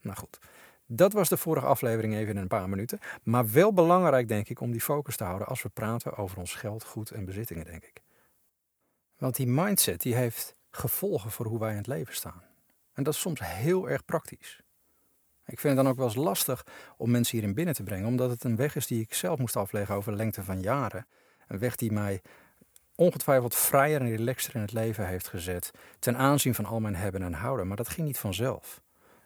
Nou 0.00 0.16
goed, 0.16 0.38
dat 0.94 1.12
was 1.12 1.28
de 1.28 1.36
vorige 1.36 1.66
aflevering 1.66 2.14
even 2.14 2.34
in 2.34 2.42
een 2.42 2.48
paar 2.48 2.68
minuten. 2.68 2.98
Maar 3.22 3.50
wel 3.50 3.72
belangrijk, 3.72 4.28
denk 4.28 4.48
ik, 4.48 4.60
om 4.60 4.70
die 4.70 4.80
focus 4.80 5.16
te 5.16 5.24
houden 5.24 5.46
als 5.46 5.62
we 5.62 5.68
praten 5.68 6.16
over 6.16 6.38
ons 6.38 6.54
geld, 6.54 6.84
goed 6.84 7.10
en 7.10 7.24
bezittingen, 7.24 7.64
denk 7.64 7.84
ik. 7.84 8.02
Want 9.16 9.36
die 9.36 9.46
mindset 9.46 10.00
die 10.00 10.14
heeft 10.14 10.54
gevolgen 10.70 11.30
voor 11.30 11.46
hoe 11.46 11.58
wij 11.58 11.70
in 11.70 11.76
het 11.76 11.86
leven 11.86 12.14
staan. 12.14 12.42
En 12.92 13.02
dat 13.02 13.14
is 13.14 13.20
soms 13.20 13.40
heel 13.40 13.88
erg 13.88 14.04
praktisch. 14.04 14.62
Ik 15.46 15.60
vind 15.60 15.74
het 15.74 15.82
dan 15.82 15.92
ook 15.92 15.98
wel 15.98 16.06
eens 16.06 16.14
lastig 16.14 16.66
om 16.96 17.10
mensen 17.10 17.38
hierin 17.38 17.54
binnen 17.54 17.74
te 17.74 17.82
brengen, 17.82 18.06
omdat 18.06 18.30
het 18.30 18.44
een 18.44 18.56
weg 18.56 18.76
is 18.76 18.86
die 18.86 19.00
ik 19.00 19.14
zelf 19.14 19.38
moest 19.38 19.56
afleggen 19.56 19.94
over 19.94 20.12
lengte 20.12 20.42
van 20.42 20.60
jaren. 20.60 21.06
Een 21.48 21.58
weg 21.58 21.76
die 21.76 21.92
mij 21.92 22.22
ongetwijfeld 22.94 23.54
vrijer 23.54 24.00
en 24.00 24.16
relaxter 24.16 24.54
in 24.54 24.60
het 24.60 24.72
leven 24.72 25.06
heeft 25.06 25.28
gezet 25.28 25.70
ten 25.98 26.16
aanzien 26.16 26.54
van 26.54 26.64
al 26.64 26.80
mijn 26.80 26.96
hebben 26.96 27.22
en 27.22 27.32
houden. 27.32 27.66
Maar 27.66 27.76
dat 27.76 27.88
ging 27.88 28.06
niet 28.06 28.18
vanzelf. 28.18 28.82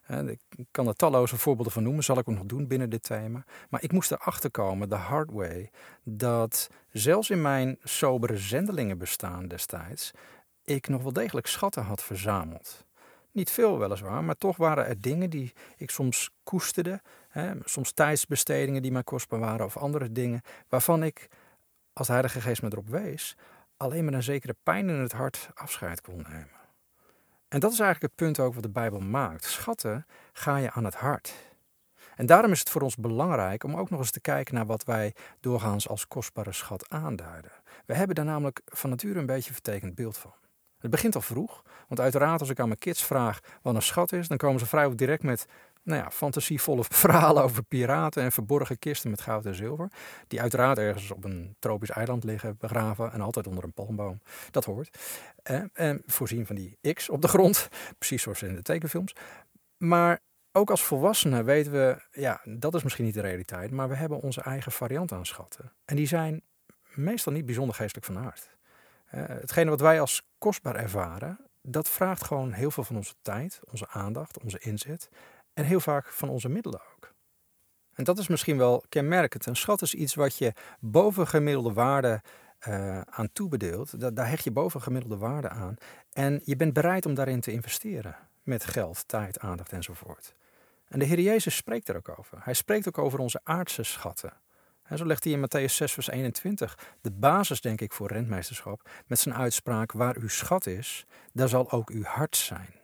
Ik 0.09 0.67
kan 0.71 0.87
er 0.87 0.95
talloze 0.95 1.37
voorbeelden 1.37 1.73
van 1.73 1.83
noemen, 1.83 2.05
zal 2.05 2.19
ik 2.19 2.29
ook 2.29 2.35
nog 2.35 2.47
doen 2.47 2.67
binnen 2.67 2.91
dit 2.91 3.03
thema. 3.03 3.45
Maar 3.69 3.83
ik 3.83 3.93
moest 3.93 4.11
erachter 4.11 4.51
komen, 4.51 4.89
de 4.89 4.95
hard 4.95 5.31
way, 5.31 5.71
dat 6.03 6.69
zelfs 6.91 7.31
in 7.31 7.43
mijn 7.43 7.79
sobere 7.83 8.37
zendelingenbestaan 8.37 9.49
destijds, 9.49 10.11
ik 10.65 10.89
nog 10.89 11.03
wel 11.03 11.13
degelijk 11.13 11.47
schatten 11.47 11.83
had 11.83 12.03
verzameld. 12.03 12.85
Niet 13.33 13.51
veel 13.51 13.79
weliswaar, 13.79 14.25
maar 14.25 14.37
toch 14.37 14.57
waren 14.57 14.87
er 14.87 15.01
dingen 15.01 15.31
die 15.31 15.53
ik 15.77 15.91
soms 15.91 16.31
koesterde. 16.43 17.01
Hè, 17.29 17.53
soms 17.65 17.93
tijdsbestedingen 17.93 18.83
die 18.83 18.93
mij 18.93 19.03
kostbaar 19.03 19.41
waren 19.41 19.67
of 19.67 19.77
andere 19.77 20.13
dingen 20.13 20.41
waarvan 20.69 21.03
ik, 21.03 21.29
als 21.93 22.07
de 22.07 22.13
Heilige 22.13 22.41
Geest 22.41 22.63
me 22.63 22.69
erop 22.71 22.89
wees, 22.89 23.37
alleen 23.77 24.05
met 24.05 24.15
een 24.15 24.23
zekere 24.23 24.57
pijn 24.63 24.89
in 24.89 25.01
het 25.01 25.13
hart 25.13 25.51
afscheid 25.55 26.01
kon 26.01 26.25
nemen. 26.29 26.56
En 27.49 27.61
dat 27.61 27.73
is 27.73 27.81
eigenlijk 27.81 28.13
het 28.13 28.27
punt 28.27 28.41
ook 28.41 28.55
wat 28.55 28.63
de 28.63 28.69
Bijbel 28.69 29.01
maakt. 29.01 29.45
Schatten 29.45 30.07
ga 30.33 30.57
je 30.57 30.71
aan 30.71 30.85
het 30.85 30.95
hart. 30.95 31.35
En 32.17 32.27
daarom 32.27 32.53
is 32.53 32.59
het 32.59 32.71
voor 32.71 32.83
ons 32.83 32.97
belangrijk 32.97 33.65
om 33.65 33.77
ook 33.77 33.91
nog 33.91 34.01
eens 34.01 34.11
te 34.11 34.21
kijken 34.21 34.55
naar 34.55 34.67
wat 34.67 34.85
wij 34.85 35.15
doorgaans 35.41 35.89
als 35.89 36.09
kostbare 36.09 36.53
schat 36.53 36.89
aanduiden. 36.89 37.53
We 37.87 37.95
hebben 37.95 38.17
daar 38.17 38.25
namelijk 38.25 38.61
van 38.65 38.91
nature 38.91 39.19
een 39.19 39.27
beetje 39.27 39.49
een 39.49 39.55
vertekend 39.55 39.95
beeld 39.95 40.17
van. 40.17 40.35
Het 40.79 40.91
begint 40.91 41.15
al 41.15 41.21
vroeg, 41.21 41.63
want 41.89 42.01
uiteraard 42.01 42.41
als 42.41 42.51
ik 42.51 42.61
aan 42.61 42.69
mijn 42.69 42.79
kids 42.79 43.05
vraag 43.05 43.41
wat 43.63 43.75
een 43.75 43.83
schat 43.83 44.13
is, 44.13 44.29
dan 44.29 44.37
komen 44.37 44.61
ze 44.61 44.67
vrijwel 44.67 44.97
direct 44.97 45.23
met 45.23 45.47
nou 45.87 46.03
ja, 46.03 46.11
fantasievolle 46.11 46.85
verhalen 47.05 47.43
over 47.43 47.63
piraten 47.63 48.23
en 48.23 48.33
verborgen 48.33 48.79
kisten 48.79 49.11
met 49.11 49.21
goud 49.21 49.47
en 49.47 49.55
zilver. 49.55 49.91
Die 50.27 50.41
uiteraard 50.41 50.79
ergens 50.79 51.11
op 51.11 51.25
een 51.25 51.57
tropisch 51.59 51.91
eiland 51.91 52.25
liggen 52.25 52.57
begraven 52.59 53.13
en 53.13 53.21
altijd 53.21 53.47
onder 53.47 53.65
een 53.65 53.73
palmboom. 53.73 54.21
Dat 54.51 54.65
hoort. 54.65 54.99
en 55.73 56.03
voorzien 56.07 56.47
van 56.47 56.57
die 56.57 56.79
X 56.93 57.09
op 57.09 57.23
de 57.23 57.29
grond, 57.29 57.69
precies 57.99 58.23
zoals 58.23 58.43
in 58.43 58.55
de 58.55 58.63
tekenfilms. 58.63 59.15
Maar 59.77 60.21
ook 60.53 60.71
als 60.71 60.83
volwassenen 60.83 61.45
weten 61.45 61.73
we, 61.73 62.03
ja, 62.11 62.41
dat 62.45 62.75
is 62.75 62.83
misschien 62.83 63.05
niet 63.05 63.15
de 63.15 63.21
realiteit, 63.21 63.71
maar 63.71 63.89
we 63.89 63.95
hebben 63.95 64.21
onze 64.21 64.41
eigen 64.41 64.73
variant 64.73 65.13
aan 65.13 65.27
schatten. 65.27 65.73
En 65.85 65.97
die 65.97 66.07
zijn 66.07 66.43
meestal 66.95 67.33
niet 67.33 67.47
bijzonder 67.47 67.75
geestelijk 67.75 68.07
van 68.07 68.19
aard. 68.19 68.57
Uh, 69.15 69.25
hetgene 69.27 69.71
wat 69.71 69.81
wij 69.81 70.01
als 70.01 70.23
kostbaar 70.39 70.77
ervaren, 70.77 71.39
dat 71.63 71.89
vraagt 71.89 72.25
gewoon 72.25 72.53
heel 72.53 72.71
veel 72.71 72.85
van 72.85 72.97
onze 72.97 73.15
tijd, 73.23 73.61
onze 73.71 73.89
aandacht, 73.89 74.43
onze 74.43 74.59
inzet 74.59 75.11
en 75.57 75.65
heel 75.65 75.81
vaak 75.81 76.07
van 76.07 76.29
onze 76.29 76.49
middelen 76.49 76.81
ook. 76.95 77.15
En 77.93 78.05
dat 78.05 78.19
is 78.19 78.29
misschien 78.29 78.59
wel 78.59 78.85
kenmerkend. 78.89 79.47
Een 79.47 79.57
schat 79.57 79.83
is 79.83 79.95
iets 79.95 80.15
wat 80.15 80.37
je 80.37 80.53
boven 80.81 81.27
gemiddelde 81.27 81.73
waarde 81.73 82.23
uh, 82.69 83.01
aan 83.01 83.33
toebedeelt. 83.33 84.17
daar 84.17 84.29
hecht 84.29 84.45
je 84.45 84.51
boven 84.51 84.83
gemiddelde 84.83 85.17
waarde 85.17 85.49
aan. 85.49 85.77
En 86.13 86.41
je 86.45 86.57
bent 86.57 86.73
bereid 86.73 87.07
om 87.07 87.15
daarin 87.15 87.41
te 87.41 87.53
investeren. 87.53 88.17
Met 88.43 88.65
geld, 88.65 89.09
tijd, 89.09 89.39
aandacht 89.39 89.73
enzovoort. 89.73 90.35
En 90.89 90.99
de 90.99 91.05
Heer 91.05 91.21
Jezus 91.21 91.57
spreekt 91.57 91.89
er 91.89 91.97
ook 91.97 92.19
over. 92.19 92.39
Hij 92.43 92.55
spreekt 92.55 92.89
ook 92.89 92.99
over 92.99 93.19
onze 93.19 93.41
aardse 93.43 93.83
schatten. 93.83 94.33
En 94.83 94.99
zo 94.99 95.07
legt 95.07 95.25
hij 95.25 95.33
in 95.33 95.47
Matthäus 95.47 95.73
6, 95.73 95.93
vers 95.93 96.09
21 96.09 96.79
de 97.01 97.13
basis, 97.13 97.61
denk 97.61 97.81
ik, 97.81 97.93
voor 97.93 98.09
rentmeesterschap. 98.09 98.89
Met 99.07 99.19
zijn 99.19 99.35
uitspraak: 99.35 99.93
Waar 99.93 100.17
uw 100.17 100.29
schat 100.29 100.67
is, 100.67 101.07
daar 101.33 101.49
zal 101.49 101.71
ook 101.71 101.91
uw 101.91 102.03
hart 102.05 102.37
zijn. 102.37 102.76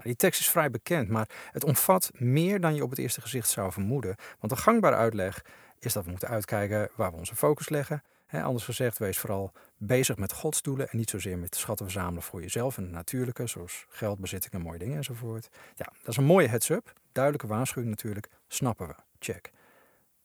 Nou, 0.00 0.12
die 0.12 0.28
tekst 0.28 0.40
is 0.40 0.50
vrij 0.50 0.70
bekend, 0.70 1.08
maar 1.08 1.28
het 1.52 1.64
omvat 1.64 2.10
meer 2.14 2.60
dan 2.60 2.74
je 2.74 2.82
op 2.82 2.90
het 2.90 2.98
eerste 2.98 3.20
gezicht 3.20 3.48
zou 3.48 3.72
vermoeden. 3.72 4.16
Want 4.38 4.52
een 4.52 4.58
gangbare 4.58 4.96
uitleg 4.96 5.44
is 5.78 5.92
dat 5.92 6.04
we 6.04 6.10
moeten 6.10 6.28
uitkijken 6.28 6.88
waar 6.96 7.10
we 7.10 7.16
onze 7.16 7.36
focus 7.36 7.68
leggen. 7.68 8.02
anders 8.30 8.64
gezegd, 8.64 8.98
wees 8.98 9.18
vooral 9.18 9.52
bezig 9.76 10.16
met 10.16 10.32
Gods 10.32 10.62
doelen 10.62 10.88
en 10.90 10.98
niet 10.98 11.10
zozeer 11.10 11.38
met 11.38 11.56
schatten 11.56 11.86
verzamelen 11.86 12.22
voor 12.22 12.40
jezelf 12.40 12.76
en 12.76 12.82
het 12.82 12.92
natuurlijke, 12.92 13.46
zoals 13.46 13.86
geld, 13.88 14.18
bezittingen, 14.18 14.60
mooie 14.60 14.78
dingen 14.78 14.96
enzovoort. 14.96 15.48
Ja, 15.74 15.92
dat 15.98 16.08
is 16.08 16.16
een 16.16 16.24
mooie 16.24 16.48
heads-up, 16.48 16.92
duidelijke 17.12 17.46
waarschuwing 17.46 17.90
natuurlijk, 17.90 18.28
snappen 18.48 18.86
we, 18.86 18.94
check. 19.18 19.50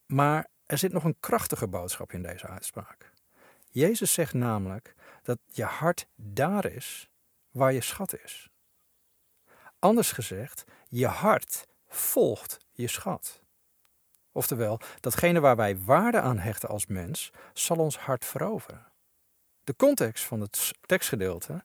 Maar 0.05 0.47
er 0.65 0.77
zit 0.77 0.91
nog 0.91 1.03
een 1.03 1.17
krachtige 1.19 1.67
boodschap 1.67 2.11
in 2.11 2.21
deze 2.21 2.47
uitspraak. 2.47 3.11
Jezus 3.69 4.13
zegt 4.13 4.33
namelijk 4.33 4.95
dat 5.23 5.39
je 5.51 5.63
hart 5.63 6.07
daar 6.15 6.65
is 6.65 7.09
waar 7.51 7.73
je 7.73 7.81
schat 7.81 8.15
is. 8.23 8.49
Anders 9.79 10.11
gezegd, 10.11 10.63
je 10.89 11.07
hart 11.07 11.67
volgt 11.87 12.57
je 12.71 12.87
schat. 12.87 13.41
Oftewel, 14.31 14.79
datgene 14.99 15.39
waar 15.39 15.55
wij 15.55 15.77
waarde 15.77 16.21
aan 16.21 16.37
hechten 16.37 16.69
als 16.69 16.85
mens, 16.85 17.31
zal 17.53 17.77
ons 17.77 17.97
hart 17.97 18.25
veroveren. 18.25 18.85
De 19.63 19.75
context 19.75 20.23
van 20.23 20.41
het 20.41 20.71
tekstgedeelte 20.81 21.63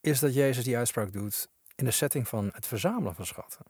is 0.00 0.20
dat 0.20 0.34
Jezus 0.34 0.64
die 0.64 0.76
uitspraak 0.76 1.12
doet 1.12 1.48
in 1.74 1.84
de 1.84 1.90
setting 1.90 2.28
van 2.28 2.50
het 2.52 2.66
verzamelen 2.66 3.14
van 3.14 3.26
schatten. 3.26 3.64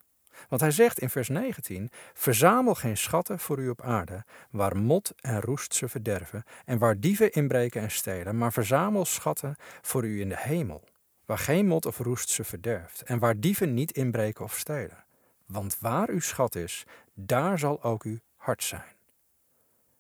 Want 0.48 0.60
hij 0.60 0.70
zegt 0.70 0.98
in 0.98 1.10
vers 1.10 1.28
19: 1.28 1.90
Verzamel 2.14 2.74
geen 2.74 2.96
schatten 2.96 3.38
voor 3.38 3.58
u 3.58 3.68
op 3.68 3.82
aarde, 3.82 4.24
waar 4.50 4.76
mot 4.76 5.12
en 5.20 5.40
roest 5.40 5.74
ze 5.74 5.88
verderven, 5.88 6.44
en 6.64 6.78
waar 6.78 7.00
dieven 7.00 7.32
inbreken 7.32 7.82
en 7.82 7.90
stelen, 7.90 8.38
maar 8.38 8.52
verzamel 8.52 9.04
schatten 9.04 9.56
voor 9.80 10.04
u 10.04 10.20
in 10.20 10.28
de 10.28 10.38
hemel, 10.38 10.88
waar 11.24 11.38
geen 11.38 11.66
mot 11.66 11.86
of 11.86 11.98
roest 11.98 12.28
ze 12.28 12.44
verderft, 12.44 13.02
en 13.02 13.18
waar 13.18 13.40
dieven 13.40 13.74
niet 13.74 13.90
inbreken 13.90 14.44
of 14.44 14.58
stelen. 14.58 15.04
Want 15.46 15.78
waar 15.78 16.08
uw 16.08 16.20
schat 16.20 16.54
is, 16.54 16.84
daar 17.14 17.58
zal 17.58 17.82
ook 17.82 18.02
uw 18.02 18.18
hart 18.36 18.62
zijn. 18.62 18.96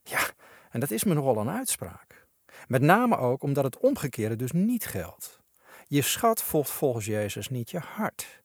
Ja, 0.02 0.30
en 0.70 0.80
dat 0.80 0.90
is 0.90 1.04
me 1.04 1.14
nogal 1.14 1.36
een 1.36 1.50
uitspraak. 1.50 2.26
Met 2.68 2.82
name 2.82 3.16
ook 3.16 3.42
omdat 3.42 3.64
het 3.64 3.78
omgekeerde 3.78 4.36
dus 4.36 4.52
niet 4.52 4.86
geldt. 4.86 5.40
Je 5.86 6.02
schat 6.02 6.42
volgt 6.42 6.70
volgens 6.70 7.06
Jezus 7.06 7.48
niet 7.48 7.70
je 7.70 7.78
hart. 7.78 8.42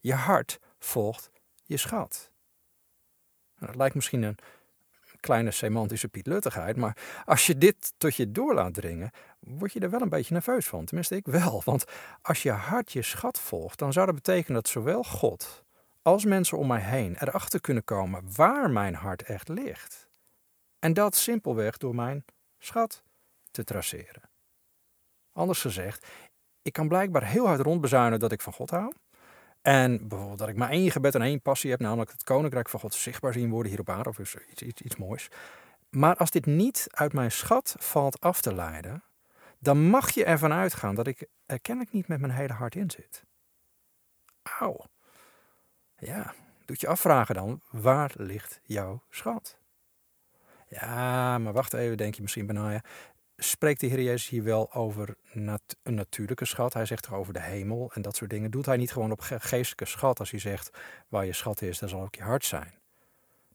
Je 0.00 0.14
hart 0.14 0.58
volgt 0.78 1.30
je 1.64 1.76
schat. 1.76 2.30
Nou, 3.54 3.66
dat 3.66 3.76
lijkt 3.76 3.94
misschien 3.94 4.22
een 4.22 4.38
kleine 5.20 5.50
semantische 5.50 6.08
pietluttigheid, 6.08 6.76
maar 6.76 6.96
als 7.24 7.46
je 7.46 7.58
dit 7.58 7.92
tot 7.96 8.16
je 8.16 8.32
door 8.32 8.54
laat 8.54 8.74
dringen, 8.74 9.10
word 9.46 9.72
je 9.72 9.80
er 9.80 9.90
wel 9.90 10.00
een 10.00 10.08
beetje 10.08 10.32
nerveus 10.32 10.66
van. 10.66 10.84
Tenminste, 10.84 11.16
ik 11.16 11.26
wel. 11.26 11.62
Want 11.64 11.84
als 12.22 12.42
je 12.42 12.50
hart 12.50 12.92
je 12.92 13.02
schat 13.02 13.38
volgt, 13.38 13.78
dan 13.78 13.92
zou 13.92 14.06
dat 14.06 14.14
betekenen 14.14 14.54
dat 14.54 14.68
zowel 14.68 15.04
God 15.04 15.64
als 16.02 16.24
mensen 16.24 16.58
om 16.58 16.66
mij 16.66 16.80
heen 16.80 17.16
erachter 17.18 17.60
kunnen 17.60 17.84
komen 17.84 18.22
waar 18.34 18.70
mijn 18.70 18.94
hart 18.94 19.22
echt 19.22 19.48
ligt. 19.48 20.08
En 20.78 20.94
dat 20.94 21.14
simpelweg 21.14 21.76
door 21.76 21.94
mijn 21.94 22.24
schat 22.58 23.02
te 23.50 23.64
traceren. 23.64 24.22
Anders 25.32 25.60
gezegd, 25.60 26.06
ik 26.62 26.72
kan 26.72 26.88
blijkbaar 26.88 27.24
heel 27.24 27.46
hard 27.46 27.60
rondbezuinen 27.60 28.18
dat 28.18 28.32
ik 28.32 28.40
van 28.40 28.52
God 28.52 28.70
hou. 28.70 28.92
En 29.62 30.08
bijvoorbeeld 30.08 30.38
dat 30.38 30.48
ik 30.48 30.56
maar 30.56 30.70
één 30.70 30.90
gebed 30.90 31.14
en 31.14 31.22
één 31.22 31.40
passie 31.40 31.70
heb, 31.70 31.80
namelijk 31.80 32.10
het 32.10 32.24
koninkrijk 32.24 32.68
van 32.68 32.80
God 32.80 32.94
zichtbaar 32.94 33.32
zien 33.32 33.50
worden 33.50 33.70
hier 33.70 33.80
op 33.80 33.90
aarde, 33.90 34.08
of 34.08 34.18
iets, 34.18 34.36
iets, 34.62 34.82
iets 34.82 34.96
moois. 34.96 35.28
Maar 35.90 36.16
als 36.16 36.30
dit 36.30 36.46
niet 36.46 36.86
uit 36.90 37.12
mijn 37.12 37.32
schat 37.32 37.74
valt 37.78 38.20
af 38.20 38.40
te 38.40 38.54
leiden, 38.54 39.02
dan 39.58 39.78
mag 39.88 40.10
je 40.10 40.24
ervan 40.24 40.52
uitgaan 40.52 40.94
dat 40.94 41.06
ik 41.06 41.28
er 41.46 41.60
kennelijk 41.60 41.94
niet 41.94 42.08
met 42.08 42.20
mijn 42.20 42.32
hele 42.32 42.52
hart 42.52 42.74
in 42.74 42.90
zit. 42.90 43.24
Auw. 44.42 44.84
Ja, 45.98 46.34
doet 46.64 46.80
je 46.80 46.88
afvragen 46.88 47.34
dan, 47.34 47.60
waar 47.70 48.12
ligt 48.16 48.60
jouw 48.62 49.02
schat? 49.10 49.58
Ja, 50.68 51.38
maar 51.38 51.52
wacht 51.52 51.72
even, 51.72 51.96
denk 51.96 52.14
je 52.14 52.22
misschien 52.22 52.46
bijna 52.46 52.82
spreekt 53.36 53.80
de 53.80 53.86
Heer 53.86 54.02
Jezus 54.02 54.28
hier 54.28 54.42
wel 54.42 54.72
over 54.72 55.16
een 55.32 55.60
natuurlijke 55.82 56.44
schat. 56.44 56.72
Hij 56.72 56.86
zegt 56.86 57.02
toch 57.02 57.14
over 57.14 57.32
de 57.32 57.42
hemel 57.42 57.90
en 57.94 58.02
dat 58.02 58.16
soort 58.16 58.30
dingen. 58.30 58.50
Doet 58.50 58.66
hij 58.66 58.76
niet 58.76 58.92
gewoon 58.92 59.10
op 59.10 59.20
geestelijke 59.20 59.84
schat 59.84 60.18
als 60.18 60.30
hij 60.30 60.40
zegt 60.40 60.70
waar 61.08 61.26
je 61.26 61.32
schat 61.32 61.62
is, 61.62 61.78
daar 61.78 61.88
zal 61.88 62.02
ook 62.02 62.14
je 62.14 62.22
hart 62.22 62.44
zijn. 62.44 62.74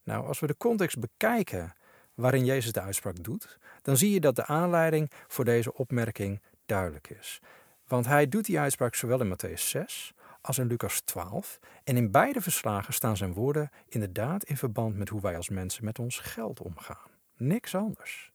Nou, 0.03 0.27
als 0.27 0.39
we 0.39 0.48
de 0.48 0.58
context 0.58 1.00
bekijken 1.00 1.74
waarin 2.13 2.46
Jezus 2.46 2.72
de 2.72 2.81
uitspraak 2.81 3.24
doet, 3.24 3.58
dan 3.81 3.97
zie 3.97 4.11
je 4.11 4.19
dat 4.19 4.35
de 4.35 4.45
aanleiding 4.45 5.11
voor 5.27 5.45
deze 5.45 5.73
opmerking 5.73 6.41
duidelijk 6.65 7.09
is. 7.09 7.39
Want 7.88 8.05
hij 8.05 8.27
doet 8.27 8.45
die 8.45 8.59
uitspraak 8.59 8.95
zowel 8.95 9.21
in 9.21 9.35
Matthäus 9.35 9.61
6 9.61 10.13
als 10.41 10.57
in 10.57 10.67
Lucas 10.67 11.01
12. 11.01 11.59
En 11.83 11.97
in 11.97 12.11
beide 12.11 12.41
verslagen 12.41 12.93
staan 12.93 13.17
zijn 13.17 13.33
woorden 13.33 13.69
inderdaad 13.88 14.43
in 14.43 14.57
verband 14.57 14.97
met 14.97 15.09
hoe 15.09 15.21
wij 15.21 15.35
als 15.35 15.50
mensen 15.50 15.85
met 15.85 16.00
ons 16.00 16.19
geld 16.19 16.59
omgaan. 16.59 17.09
Niks 17.38 17.75
anders. 17.75 18.31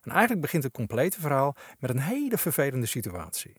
En 0.00 0.10
eigenlijk 0.10 0.40
begint 0.40 0.62
het 0.62 0.72
complete 0.72 1.20
verhaal 1.20 1.56
met 1.78 1.90
een 1.90 2.00
hele 2.00 2.38
vervelende 2.38 2.86
situatie. 2.86 3.54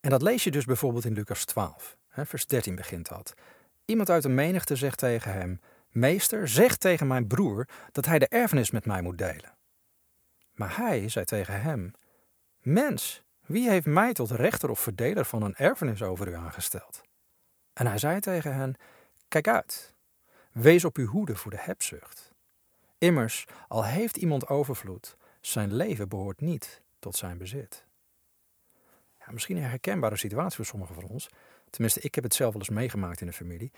En 0.00 0.10
dat 0.10 0.22
lees 0.22 0.44
je 0.44 0.50
dus 0.50 0.64
bijvoorbeeld 0.64 1.04
in 1.04 1.12
Lucas 1.12 1.44
12. 1.44 1.96
vers 2.08 2.46
13 2.46 2.74
begint 2.74 3.08
dat. 3.08 3.34
Iemand 3.84 4.10
uit 4.10 4.22
de 4.22 4.28
menigte 4.28 4.76
zegt 4.76 4.98
tegen 4.98 5.32
hem: 5.32 5.60
Meester, 5.90 6.48
zeg 6.48 6.76
tegen 6.76 7.06
mijn 7.06 7.26
broer 7.26 7.68
dat 7.92 8.06
hij 8.06 8.18
de 8.18 8.28
erfenis 8.28 8.70
met 8.70 8.86
mij 8.86 9.02
moet 9.02 9.18
delen. 9.18 9.55
Maar 10.56 10.76
hij 10.76 11.08
zei 11.08 11.24
tegen 11.24 11.60
hem: 11.62 11.92
Mens, 12.60 13.22
wie 13.40 13.68
heeft 13.68 13.86
mij 13.86 14.12
tot 14.12 14.30
rechter 14.30 14.70
of 14.70 14.80
verdeler 14.80 15.24
van 15.24 15.42
een 15.42 15.54
erfenis 15.54 16.02
over 16.02 16.28
u 16.28 16.34
aangesteld? 16.34 17.02
En 17.72 17.86
hij 17.86 17.98
zei 17.98 18.20
tegen 18.20 18.54
hen: 18.54 18.74
Kijk 19.28 19.48
uit, 19.48 19.94
wees 20.52 20.84
op 20.84 20.96
uw 20.96 21.06
hoede 21.06 21.36
voor 21.36 21.50
de 21.50 21.60
hebzucht. 21.60 22.34
Immers, 22.98 23.46
al 23.68 23.84
heeft 23.84 24.16
iemand 24.16 24.48
overvloed, 24.48 25.16
zijn 25.40 25.74
leven 25.74 26.08
behoort 26.08 26.40
niet 26.40 26.82
tot 26.98 27.16
zijn 27.16 27.38
bezit. 27.38 27.86
Ja, 29.18 29.32
misschien 29.32 29.56
een 29.56 29.62
herkenbare 29.62 30.16
situatie 30.16 30.56
voor 30.56 30.64
sommigen 30.64 30.94
van 30.94 31.04
ons. 31.04 31.28
Tenminste, 31.70 32.00
ik 32.00 32.14
heb 32.14 32.24
het 32.24 32.34
zelf 32.34 32.52
wel 32.52 32.60
eens 32.60 32.70
meegemaakt 32.70 33.20
in 33.20 33.26
de 33.26 33.32
familie. 33.32 33.72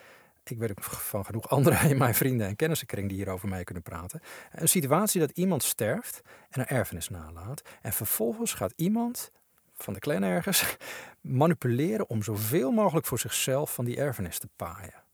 Ik 0.51 0.59
weet 0.59 0.71
ook 0.71 0.85
van 0.85 1.25
genoeg 1.25 1.49
anderen 1.49 1.91
in 1.91 1.99
mijn 1.99 2.15
vrienden 2.15 2.47
en 2.47 2.57
kennissenkring 2.57 3.09
die 3.09 3.17
hierover 3.17 3.49
mee 3.49 3.65
kunnen 3.65 3.83
praten. 3.83 4.21
Een 4.53 4.69
situatie 4.69 5.21
dat 5.21 5.31
iemand 5.31 5.63
sterft 5.63 6.21
en 6.51 6.61
een 6.61 6.67
erfenis 6.67 7.09
nalaat. 7.09 7.63
En 7.83 7.93
vervolgens 7.93 8.55
gaat 8.55 8.73
iemand 8.77 9.31
van 9.75 9.93
de 9.93 10.01
clan 10.01 10.23
ergens 10.23 10.77
manipuleren 11.21 12.09
om 12.09 12.23
zoveel 12.23 12.71
mogelijk 12.71 13.07
voor 13.07 13.19
zichzelf 13.19 13.75
van 13.75 13.85
die 13.85 13.97
erfenis 13.97 14.39
te 14.39 14.49
paaien. 14.57 15.07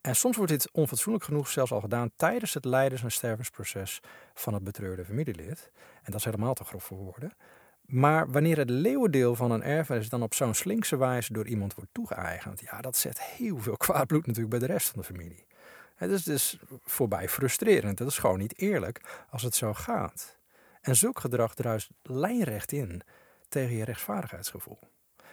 En 0.00 0.16
soms 0.16 0.36
wordt 0.36 0.52
dit 0.52 0.70
onfatsoenlijk 0.72 1.24
genoeg 1.24 1.48
zelfs 1.48 1.72
al 1.72 1.80
gedaan 1.80 2.10
tijdens 2.16 2.54
het 2.54 2.64
leidens- 2.64 3.02
en 3.02 3.12
stervensproces 3.12 4.00
van 4.34 4.54
het 4.54 4.64
betreurde 4.64 5.04
familielid. 5.04 5.70
En 5.74 6.10
dat 6.10 6.14
is 6.14 6.24
helemaal 6.24 6.54
te 6.54 6.64
grof 6.64 6.84
voor 6.84 6.96
woorden. 6.96 7.32
Maar 7.86 8.30
wanneer 8.30 8.58
het 8.58 8.70
leeuwendeel 8.70 9.34
van 9.34 9.50
een 9.50 9.62
erfenis 9.62 10.08
dan 10.08 10.22
op 10.22 10.34
zo'n 10.34 10.54
slinkse 10.54 10.96
wijze 10.96 11.32
door 11.32 11.46
iemand 11.46 11.74
wordt 11.74 11.90
toegeëigend, 11.94 12.60
ja, 12.60 12.80
dat 12.80 12.96
zet 12.96 13.22
heel 13.22 13.58
veel 13.58 13.76
kwaad 13.76 14.06
bloed 14.06 14.26
natuurlijk 14.26 14.58
bij 14.58 14.66
de 14.66 14.72
rest 14.72 14.88
van 14.88 15.00
de 15.00 15.06
familie. 15.06 15.46
Het 15.94 16.10
is 16.10 16.22
dus 16.22 16.58
voorbij 16.82 17.28
frustrerend. 17.28 17.98
Het 17.98 18.08
is 18.08 18.18
gewoon 18.18 18.38
niet 18.38 18.58
eerlijk 18.58 19.24
als 19.30 19.42
het 19.42 19.54
zo 19.54 19.74
gaat. 19.74 20.38
En 20.80 20.96
zulk 20.96 21.20
gedrag 21.20 21.54
druist 21.54 21.90
lijnrecht 22.02 22.72
in 22.72 23.02
tegen 23.48 23.76
je 23.76 23.84
rechtvaardigheidsgevoel. 23.84 24.78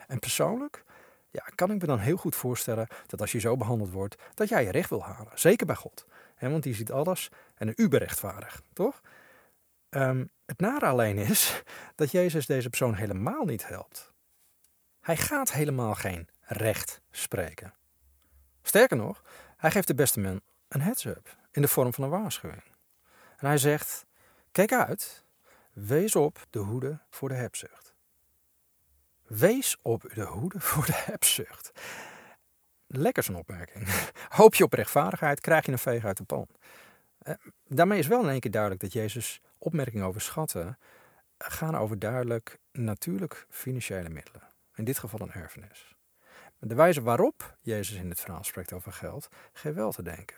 En 0.08 0.20
persoonlijk 0.20 0.84
ja, 1.32 1.44
kan 1.56 1.72
ik 1.72 1.82
me 1.82 1.88
dan 1.88 2.00
heel 2.00 2.18
goed 2.18 2.36
voorstellen 2.36 2.88
dat 3.08 3.22
als 3.22 3.32
je 3.32 3.40
zo 3.40 3.58
behandeld 3.58 3.92
wordt, 3.92 4.16
dat 4.34 4.50
jij 4.50 4.64
je 4.64 4.72
recht 4.72 4.90
wil 4.90 5.04
halen. 5.04 5.32
Zeker 5.34 5.66
bij 5.66 5.76
God. 5.76 6.06
want 6.40 6.64
die 6.64 6.76
ziet 6.76 6.92
alles 6.92 7.30
en 7.56 7.68
een 7.68 7.82
uberrechtvaardig, 7.82 8.62
toch? 8.74 9.02
Um, 9.90 10.30
het 10.52 10.60
nare 10.60 10.86
alleen 10.86 11.18
is 11.18 11.64
dat 11.96 12.12
Jezus 12.12 12.46
deze 12.46 12.70
persoon 12.70 12.94
helemaal 12.94 13.46
niet 13.46 13.68
helpt. 13.68 14.12
Hij 15.02 15.18
gaat 15.18 15.52
helemaal 15.52 15.96
geen 15.96 16.30
recht 16.42 17.02
spreken. 17.12 17.74
Sterker 18.62 18.98
nog, 18.98 19.24
hij 19.58 19.72
geeft 19.72 19.88
de 19.88 19.96
beste 19.96 20.20
man 20.20 20.42
een 20.68 20.82
heads-up 20.82 21.38
in 21.52 21.62
de 21.62 21.68
vorm 21.68 21.94
van 21.94 22.04
een 22.04 22.10
waarschuwing. 22.10 22.64
En 23.38 23.48
hij 23.48 23.58
zegt: 23.58 24.06
Kijk 24.52 24.74
uit, 24.74 25.26
wees 25.74 26.16
op 26.16 26.46
de 26.50 26.60
hoede 26.60 27.00
voor 27.10 27.30
de 27.30 27.36
hebzucht. 27.36 27.96
Wees 29.28 29.78
op 29.82 30.12
de 30.14 30.24
hoede 30.24 30.60
voor 30.60 30.86
de 30.86 31.02
hebzucht. 31.06 31.72
Lekker 32.88 33.24
zo'n 33.24 33.36
opmerking. 33.36 33.88
Hoop 34.40 34.56
je 34.56 34.64
op 34.64 34.74
rechtvaardigheid, 34.74 35.40
krijg 35.40 35.66
je 35.66 35.72
een 35.72 35.78
veeg 35.78 36.06
uit 36.06 36.18
de 36.18 36.24
pan. 36.24 36.48
Eh, 37.18 37.34
daarmee 37.68 38.00
is 38.00 38.08
wel 38.08 38.24
in 38.24 38.30
één 38.30 38.40
keer 38.40 38.52
duidelijk 38.52 38.82
dat 38.82 38.94
Jezus 38.94 39.42
opmerkingen 39.62 40.06
over 40.06 40.22
schatten 40.22 40.78
gaan 41.38 41.76
over 41.76 42.00
duidelijk 42.00 42.60
natuurlijk 42.72 43.46
financiële 43.50 44.10
middelen. 44.10 44.42
In 44.76 44.84
dit 44.84 45.00
geval 45.00 45.20
een 45.20 45.32
erfenis. 45.32 45.96
De 46.60 46.76
wijze 46.76 47.02
waarop 47.02 47.58
Jezus 47.62 47.98
in 47.98 48.10
dit 48.10 48.20
verhaal 48.20 48.44
spreekt 48.44 48.74
over 48.74 48.92
geld, 48.92 49.30
geeft 49.54 49.76
wel 49.76 49.92
te 49.92 50.04
denken. 50.04 50.38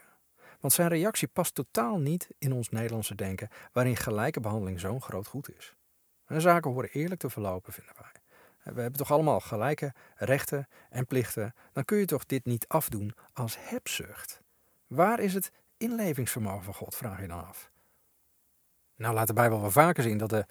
Want 0.60 0.74
zijn 0.74 0.88
reactie 0.88 1.28
past 1.28 1.56
totaal 1.56 2.00
niet 2.00 2.28
in 2.38 2.54
ons 2.54 2.70
Nederlandse 2.70 3.16
denken, 3.16 3.50
waarin 3.72 3.96
gelijke 3.96 4.40
behandeling 4.40 4.80
zo'n 4.80 5.02
groot 5.02 5.28
goed 5.28 5.56
is. 5.58 5.76
En 6.26 6.42
zaken 6.42 6.72
horen 6.72 6.90
eerlijk 6.90 7.20
te 7.20 7.30
verlopen, 7.30 7.74
vinden 7.74 7.94
wij. 8.02 8.22
We 8.74 8.82
hebben 8.82 9.00
toch 9.00 9.12
allemaal 9.12 9.40
gelijke 9.40 9.94
rechten 10.16 10.68
en 10.90 11.08
plichten. 11.08 11.54
Dan 11.72 11.86
kun 11.86 11.98
je 11.98 12.06
toch 12.06 12.26
dit 12.26 12.46
niet 12.46 12.68
afdoen 12.68 13.14
als 13.34 13.58
hebzucht? 13.60 14.42
Waar 14.88 15.20
is 15.20 15.34
het 15.34 15.52
inlevingsvermogen 15.78 16.64
van 16.64 16.74
God, 16.74 16.96
vraag 16.96 17.22
je 17.22 17.28
dan 17.28 17.48
af. 17.48 17.72
Nou 19.04 19.16
laat 19.16 19.28
de 19.28 19.34
Bijbel 19.34 19.62
wel 19.62 19.72
vaker 19.72 20.04
zien 20.04 20.18
dat 20.18 20.30
de 20.30 20.46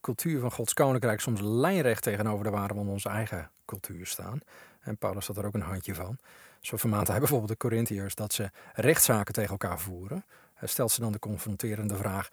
cultuur 0.00 0.40
van 0.40 0.52
Gods 0.52 0.74
koninkrijk 0.74 1.20
soms 1.20 1.40
lijnrecht 1.40 2.02
tegenover 2.02 2.44
de 2.44 2.50
waarde 2.50 2.74
van 2.74 2.88
onze 2.88 3.08
eigen 3.08 3.50
cultuur 3.64 4.06
staan. 4.06 4.40
En 4.80 4.98
Paulus 4.98 5.26
had 5.26 5.36
er 5.36 5.46
ook 5.46 5.54
een 5.54 5.60
handje 5.60 5.94
van. 5.94 6.18
Zo 6.60 6.76
vermaant 6.76 7.08
hij 7.08 7.18
bijvoorbeeld 7.18 7.50
de 7.50 7.56
Corinthiërs 7.56 8.14
dat 8.14 8.32
ze 8.32 8.50
rechtszaken 8.72 9.34
tegen 9.34 9.50
elkaar 9.50 9.80
voeren. 9.80 10.24
Hij 10.54 10.68
stelt 10.68 10.90
ze 10.90 11.00
dan 11.00 11.12
de 11.12 11.18
confronterende 11.18 11.96
vraag: 11.96 12.28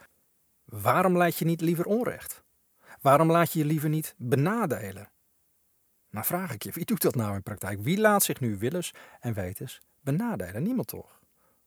waarom 0.65 1.17
laat 1.17 1.37
je 1.37 1.45
niet 1.45 1.61
liever 1.61 1.85
onrecht? 1.85 2.43
Waarom 3.01 3.31
laat 3.31 3.53
je 3.53 3.59
je 3.59 3.65
liever 3.65 3.89
niet 3.89 4.15
benadelen? 4.17 5.09
Nou 6.09 6.25
vraag 6.25 6.53
ik 6.53 6.63
je, 6.63 6.71
wie 6.71 6.85
doet 6.85 7.01
dat 7.01 7.15
nou 7.15 7.35
in 7.35 7.43
praktijk? 7.43 7.79
Wie 7.79 7.99
laat 7.99 8.23
zich 8.23 8.39
nu 8.39 8.57
willens 8.57 8.93
en 9.19 9.33
wetens 9.33 9.81
benadelen? 9.99 10.63
Niemand 10.63 10.87
toch? 10.87 11.19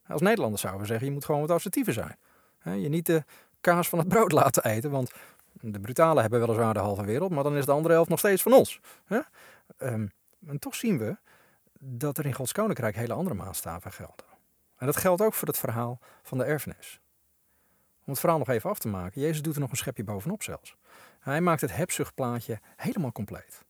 Als 0.06 0.20
Nederlanders 0.20 0.60
zouden 0.62 0.82
we 0.82 0.88
zeggen, 0.88 1.06
je 1.06 1.12
moet 1.12 1.24
gewoon 1.24 1.40
wat 1.40 1.50
assertiever 1.50 1.92
zijn. 1.92 2.18
Je 2.64 2.88
niet 2.88 3.06
de 3.06 3.24
kaas 3.62 3.88
van 3.88 3.98
het 3.98 4.08
brood 4.08 4.32
laten 4.32 4.64
eten, 4.64 4.90
want 4.90 5.12
de 5.60 5.80
brutalen 5.80 6.22
hebben 6.22 6.40
weliswaar 6.40 6.74
de 6.74 6.80
halve 6.80 7.04
wereld, 7.04 7.30
maar 7.30 7.44
dan 7.44 7.56
is 7.56 7.64
de 7.64 7.72
andere 7.72 7.94
helft 7.94 8.10
nog 8.10 8.18
steeds 8.18 8.42
van 8.42 8.52
ons. 8.52 8.80
Um, 9.78 10.12
en 10.46 10.58
toch 10.58 10.74
zien 10.74 10.98
we 10.98 11.16
dat 11.78 12.18
er 12.18 12.26
in 12.26 12.32
Gods 12.32 12.52
Koninkrijk 12.52 12.96
hele 12.96 13.12
andere 13.12 13.36
maatstaven 13.36 13.92
gelden. 13.92 14.26
En 14.76 14.86
dat 14.86 14.96
geldt 14.96 15.22
ook 15.22 15.34
voor 15.34 15.48
het 15.48 15.58
verhaal 15.58 15.98
van 16.22 16.38
de 16.38 16.44
erfenis. 16.44 17.00
Om 18.04 18.12
het 18.12 18.18
verhaal 18.18 18.38
nog 18.38 18.48
even 18.48 18.70
af 18.70 18.78
te 18.78 18.88
maken, 18.88 19.20
Jezus 19.20 19.42
doet 19.42 19.54
er 19.54 19.60
nog 19.60 19.70
een 19.70 19.76
schepje 19.76 20.04
bovenop 20.04 20.42
zelfs. 20.42 20.76
Hij 21.20 21.40
maakt 21.40 21.60
het 21.60 21.76
hebzuchtplaatje 21.76 22.60
helemaal 22.76 23.12
compleet. 23.12 23.64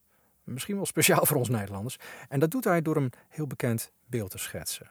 Misschien 0.45 0.77
wel 0.77 0.87
speciaal 0.87 1.27
voor 1.27 1.37
ons 1.37 1.49
Nederlanders. 1.49 1.99
En 2.29 2.41
dat 2.41 2.51
doet 2.51 2.65
hij 2.65 2.83
door 2.83 2.97
een 2.97 3.13
heel 3.29 3.47
bekend 3.47 3.93
beeld 4.07 4.31
te 4.31 4.39
schetsen. 4.39 4.91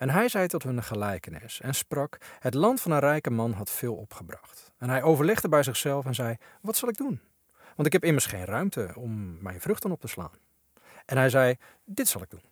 En 0.00 0.10
hij 0.10 0.28
zei 0.28 0.46
tot 0.46 0.62
hun 0.62 0.82
gelijkenis 0.82 1.60
en 1.60 1.74
sprak: 1.74 2.18
Het 2.38 2.54
land 2.54 2.80
van 2.80 2.90
een 2.90 2.98
rijke 2.98 3.30
man 3.30 3.52
had 3.52 3.70
veel 3.70 3.94
opgebracht. 3.94 4.72
En 4.78 4.88
hij 4.88 5.02
overlegde 5.02 5.48
bij 5.48 5.62
zichzelf 5.62 6.04
en 6.04 6.14
zei: 6.14 6.36
Wat 6.60 6.76
zal 6.76 6.88
ik 6.88 6.96
doen? 6.96 7.20
Want 7.74 7.86
ik 7.86 7.92
heb 7.92 8.04
immers 8.04 8.26
geen 8.26 8.44
ruimte 8.44 8.92
om 8.94 9.42
mijn 9.42 9.60
vruchten 9.60 9.90
op 9.90 10.00
te 10.00 10.08
slaan. 10.08 10.32
En 11.06 11.16
hij 11.16 11.30
zei: 11.30 11.56
Dit 11.84 12.08
zal 12.08 12.22
ik 12.22 12.30
doen. 12.30 12.42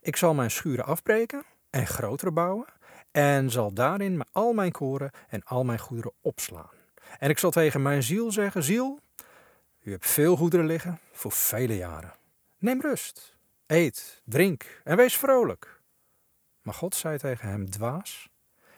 Ik 0.00 0.16
zal 0.16 0.34
mijn 0.34 0.50
schuren 0.50 0.84
afbreken 0.84 1.42
en 1.70 1.86
grotere 1.86 2.30
bouwen. 2.30 2.66
En 3.10 3.50
zal 3.50 3.72
daarin 3.72 4.24
al 4.32 4.52
mijn 4.52 4.72
koren 4.72 5.10
en 5.28 5.44
al 5.44 5.64
mijn 5.64 5.78
goederen 5.78 6.12
opslaan. 6.20 6.70
En 7.18 7.30
ik 7.30 7.38
zal 7.38 7.50
tegen 7.50 7.82
mijn 7.82 8.02
ziel 8.02 8.32
zeggen: 8.32 8.62
Ziel, 8.62 9.00
u 9.82 9.90
hebt 9.90 10.06
veel 10.06 10.36
goederen 10.36 10.66
liggen 10.66 10.98
voor 11.12 11.32
vele 11.32 11.76
jaren. 11.76 12.12
Neem 12.58 12.80
rust, 12.80 13.36
eet, 13.66 14.22
drink 14.24 14.80
en 14.84 14.96
wees 14.96 15.16
vrolijk. 15.16 15.77
Maar 16.68 16.76
God 16.76 16.94
zei 16.94 17.18
tegen 17.18 17.48
hem: 17.48 17.70
Dwaas, 17.70 18.28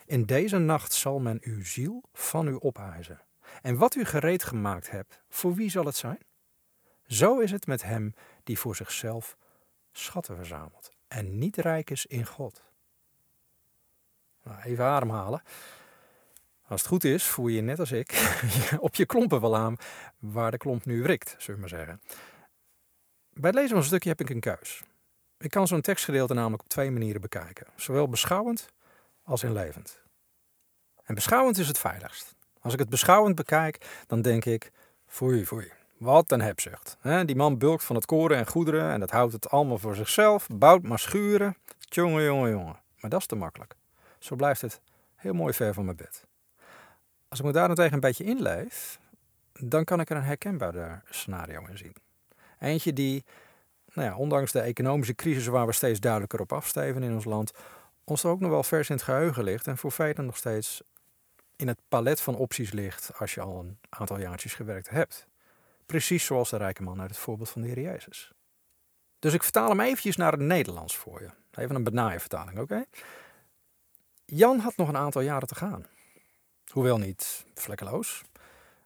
in 0.05 0.25
deze 0.25 0.57
nacht 0.57 0.93
zal 0.93 1.19
men 1.19 1.37
uw 1.41 1.63
ziel 1.63 2.03
van 2.13 2.47
u 2.47 2.57
opeisen. 2.59 3.21
En 3.61 3.77
wat 3.77 3.95
u 3.95 4.05
gereed 4.05 4.43
gemaakt 4.43 4.91
hebt, 4.91 5.21
voor 5.29 5.53
wie 5.53 5.69
zal 5.69 5.85
het 5.85 5.95
zijn? 5.95 6.19
Zo 7.05 7.39
is 7.39 7.51
het 7.51 7.67
met 7.67 7.83
hem 7.83 8.13
die 8.43 8.59
voor 8.59 8.75
zichzelf 8.75 9.37
schatten 9.91 10.35
verzamelt 10.35 10.91
en 11.07 11.37
niet 11.37 11.57
rijk 11.57 11.89
is 11.89 12.05
in 12.05 12.25
God. 12.25 12.63
Nou, 14.43 14.61
even 14.61 14.85
ademhalen. 14.85 15.41
Als 16.67 16.81
het 16.81 16.89
goed 16.89 17.03
is, 17.03 17.23
voel 17.23 17.47
je 17.47 17.61
net 17.61 17.79
als 17.79 17.91
ik 17.91 18.39
op 18.79 18.95
je 18.95 19.05
klompen 19.05 19.41
wel 19.41 19.55
aan 19.55 19.75
waar 20.19 20.51
de 20.51 20.57
klomp 20.57 20.85
nu 20.85 21.01
wrikt, 21.01 21.35
zullen 21.37 21.61
we 21.61 21.67
maar 21.69 21.79
zeggen. 21.79 22.01
Bij 23.29 23.49
het 23.49 23.53
lezen 23.53 23.69
van 23.69 23.77
een 23.77 23.83
stukje 23.83 24.09
heb 24.09 24.21
ik 24.21 24.29
een 24.29 24.39
keus. 24.39 24.83
Ik 25.41 25.49
kan 25.49 25.67
zo'n 25.67 25.81
tekstgedeelte 25.81 26.33
namelijk 26.33 26.63
op 26.63 26.69
twee 26.69 26.91
manieren 26.91 27.21
bekijken. 27.21 27.67
Zowel 27.75 28.07
beschouwend 28.07 28.67
als 29.23 29.43
inlevend. 29.43 29.99
En 31.03 31.15
beschouwend 31.15 31.57
is 31.57 31.67
het 31.67 31.77
veiligst. 31.77 32.35
Als 32.59 32.73
ik 32.73 32.79
het 32.79 32.89
beschouwend 32.89 33.35
bekijk, 33.35 34.03
dan 34.07 34.21
denk 34.21 34.45
ik, 34.45 34.71
foei, 35.07 35.45
foei. 35.45 35.71
Wat 35.97 36.31
een 36.31 36.41
hebzucht. 36.41 36.97
Die 37.25 37.35
man 37.35 37.57
bulkt 37.57 37.83
van 37.83 37.95
het 37.95 38.05
koren 38.05 38.37
en 38.37 38.47
goederen 38.47 38.91
en 38.91 38.99
dat 38.99 39.11
houdt 39.11 39.33
het 39.33 39.49
allemaal 39.49 39.77
voor 39.77 39.95
zichzelf. 39.95 40.47
Bouwt 40.53 40.83
maar 40.83 40.99
schuren. 40.99 41.57
Tjonge, 41.79 42.23
jonge, 42.23 42.49
jonge. 42.49 42.75
Maar 42.99 43.09
dat 43.09 43.19
is 43.19 43.25
te 43.25 43.35
makkelijk. 43.35 43.75
Zo 44.19 44.35
blijft 44.35 44.61
het 44.61 44.81
heel 45.15 45.33
mooi 45.33 45.53
ver 45.53 45.73
van 45.73 45.85
mijn 45.85 45.97
bed. 45.97 46.25
Als 47.29 47.39
ik 47.39 47.45
me 47.45 47.51
daarentegen 47.51 47.93
een 47.93 47.99
beetje 47.99 48.23
inleef, 48.23 48.99
dan 49.53 49.83
kan 49.83 49.99
ik 49.99 50.09
er 50.09 50.15
een 50.15 50.23
herkenbaar 50.23 51.03
scenario 51.09 51.65
in 51.65 51.77
zien. 51.77 51.95
Eentje 52.59 52.93
die 52.93 53.23
nou 53.93 54.07
ja, 54.07 54.15
ondanks 54.15 54.51
de 54.51 54.59
economische 54.59 55.15
crisis 55.15 55.47
waar 55.47 55.65
we 55.65 55.71
steeds 55.71 55.99
duidelijker 55.99 56.39
op 56.39 56.53
afsteven 56.53 57.03
in 57.03 57.13
ons 57.13 57.25
land, 57.25 57.51
ons 58.03 58.23
er 58.23 58.29
ook 58.29 58.39
nog 58.39 58.49
wel 58.49 58.63
vers 58.63 58.89
in 58.89 58.95
het 58.95 59.03
geheugen 59.03 59.43
ligt 59.43 59.67
en 59.67 59.77
voor 59.77 59.91
velen 59.91 60.25
nog 60.25 60.37
steeds 60.37 60.81
in 61.55 61.67
het 61.67 61.79
palet 61.87 62.21
van 62.21 62.35
opties 62.35 62.71
ligt 62.71 63.11
als 63.17 63.33
je 63.33 63.41
al 63.41 63.59
een 63.59 63.77
aantal 63.89 64.19
jaartjes 64.19 64.53
gewerkt 64.53 64.89
hebt. 64.89 65.27
Precies 65.85 66.25
zoals 66.25 66.49
de 66.49 66.57
rijke 66.57 66.83
man 66.83 67.01
uit 67.01 67.09
het 67.09 67.19
voorbeeld 67.19 67.49
van 67.49 67.61
de 67.61 67.67
Heer 67.67 67.79
Jezus. 67.79 68.31
Dus 69.19 69.33
ik 69.33 69.43
vertaal 69.43 69.69
hem 69.69 69.79
eventjes 69.79 70.15
naar 70.15 70.31
het 70.31 70.41
Nederlands 70.41 70.95
voor 70.97 71.21
je. 71.21 71.29
Even 71.51 71.75
een 71.75 71.83
benaaie 71.83 72.19
vertaling, 72.19 72.59
oké? 72.59 72.83
Jan 74.25 74.59
had 74.59 74.75
nog 74.75 74.87
een 74.87 74.97
aantal 74.97 75.21
jaren 75.21 75.47
te 75.47 75.55
gaan. 75.55 75.85
Hoewel 76.71 76.97
niet 76.97 77.45
vlekkeloos, 77.53 78.23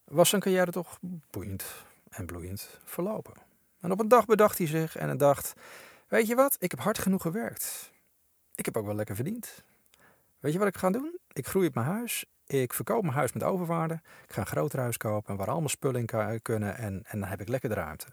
was 0.03 0.29
zijn 0.29 0.41
carrière 0.41 0.71
toch 0.71 0.97
boeiend 1.31 1.65
en 2.09 2.25
bloeiend 2.25 2.79
verlopen. 2.83 3.33
En 3.85 3.91
op 3.91 3.99
een 3.99 4.07
dag 4.07 4.25
bedacht 4.25 4.57
hij 4.57 4.67
zich 4.67 4.95
en 4.95 5.17
dacht: 5.17 5.53
Weet 6.07 6.27
je 6.27 6.35
wat, 6.35 6.55
ik 6.59 6.71
heb 6.71 6.79
hard 6.79 6.97
genoeg 6.97 7.21
gewerkt. 7.21 7.91
Ik 8.55 8.65
heb 8.65 8.77
ook 8.77 8.85
wel 8.85 8.95
lekker 8.95 9.15
verdiend. 9.15 9.63
Weet 10.39 10.53
je 10.53 10.59
wat 10.59 10.67
ik 10.67 10.77
ga 10.77 10.89
doen? 10.89 11.17
Ik 11.33 11.47
groei 11.47 11.67
op 11.67 11.73
mijn 11.73 11.85
huis. 11.85 12.25
Ik 12.47 12.73
verkoop 12.73 13.01
mijn 13.01 13.13
huis 13.13 13.33
met 13.33 13.43
overwaarde. 13.43 13.93
Ik 14.27 14.33
ga 14.33 14.39
een 14.41 14.47
groter 14.47 14.79
huis 14.79 14.97
kopen 14.97 15.35
waar 15.35 15.49
al 15.49 15.57
mijn 15.57 15.69
spullen 15.69 16.05
in 16.07 16.41
kunnen. 16.41 16.77
En, 16.77 17.03
en 17.05 17.19
dan 17.19 17.29
heb 17.29 17.41
ik 17.41 17.47
lekker 17.47 17.69
de 17.69 17.75
ruimte. 17.75 18.05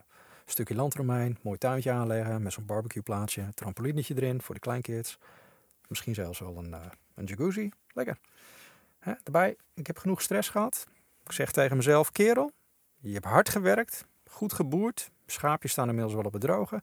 Stukje 0.46 0.74
land 0.74 0.94
eromheen, 0.94 1.38
mooi 1.42 1.58
tuintje 1.58 1.90
aanleggen 1.90 2.42
met 2.42 2.52
zo'n 2.52 2.66
barbecueplaatsje, 2.66 3.54
trampolinetje 3.54 4.14
erin 4.16 4.42
voor 4.42 4.54
de 4.54 4.60
kleinkids. 4.60 5.18
Misschien 5.88 6.14
zelfs 6.14 6.38
wel 6.38 6.56
een, 6.56 6.70
uh, 6.70 6.80
een 7.14 7.24
jacuzzi. 7.24 7.70
Lekker. 7.92 8.18
Hè? 8.98 9.12
Daarbij, 9.22 9.56
ik 9.74 9.86
heb 9.86 9.98
genoeg 9.98 10.22
stress 10.22 10.48
gehad. 10.48 10.86
Ik 11.24 11.32
zeg 11.32 11.52
tegen 11.52 11.76
mezelf, 11.76 12.12
kerel, 12.12 12.52
je 13.00 13.12
hebt 13.12 13.24
hard 13.24 13.48
gewerkt, 13.48 14.06
goed 14.32 14.52
geboerd, 14.52 15.10
Schaapjes 15.26 15.72
staan 15.72 15.88
inmiddels 15.88 16.14
wel 16.14 16.24
op 16.24 16.32
het 16.32 16.42
droge. 16.42 16.82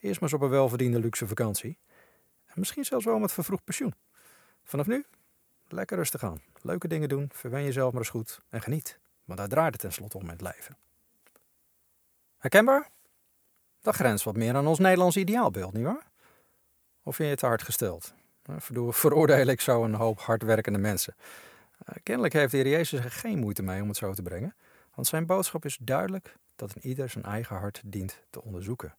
Eerst 0.00 0.20
maar 0.20 0.30
eens 0.30 0.38
op 0.38 0.40
een 0.40 0.48
welverdiende 0.48 0.98
luxe 0.98 1.26
vakantie. 1.26 1.78
En 2.46 2.54
misschien 2.54 2.84
zelfs 2.84 3.04
wel 3.04 3.18
met 3.18 3.32
vervroegd 3.32 3.64
pensioen. 3.64 3.94
Vanaf 4.64 4.86
nu, 4.86 5.04
lekker 5.68 5.96
rustig 5.96 6.24
aan. 6.24 6.42
Leuke 6.62 6.88
dingen 6.88 7.08
doen, 7.08 7.30
verwen 7.32 7.64
jezelf 7.64 7.92
maar 7.92 8.00
eens 8.00 8.10
goed 8.10 8.40
en 8.48 8.60
geniet. 8.60 8.98
Want 9.24 9.38
daar 9.38 9.48
draait 9.48 9.72
het 9.72 9.80
tenslotte 9.80 10.18
om 10.18 10.26
met 10.26 10.40
het 10.40 10.54
leven. 10.54 10.76
Herkenbaar? 12.38 12.90
Dat 13.80 13.94
grenst 13.94 14.24
wat 14.24 14.36
meer 14.36 14.54
aan 14.54 14.66
ons 14.66 14.78
Nederlands 14.78 15.16
ideaalbeeld, 15.16 15.72
nietwaar? 15.72 16.10
Of 17.02 17.16
vind 17.16 17.28
je 17.28 17.34
het 17.34 17.38
te 17.38 17.46
hard 17.46 17.62
gesteld? 17.62 18.14
Veroordeel 18.90 19.46
ik 19.46 19.60
zo 19.60 19.84
een 19.84 19.94
hoop 19.94 20.18
hardwerkende 20.18 20.78
mensen. 20.78 21.14
Eh, 21.84 21.94
kennelijk 22.02 22.34
heeft 22.34 22.50
de 22.50 22.56
Heer 22.56 22.68
Jezus 22.68 23.04
er 23.04 23.10
geen 23.10 23.38
moeite 23.38 23.62
mee 23.62 23.82
om 23.82 23.88
het 23.88 23.96
zo 23.96 24.12
te 24.12 24.22
brengen. 24.22 24.54
Want 24.94 25.06
zijn 25.06 25.26
boodschap 25.26 25.64
is 25.64 25.78
duidelijk 25.80 26.36
dat 26.56 26.74
een 26.74 26.86
ieder 26.86 27.08
zijn 27.08 27.24
eigen 27.24 27.56
hart 27.56 27.82
dient 27.84 28.22
te 28.30 28.42
onderzoeken. 28.42 28.94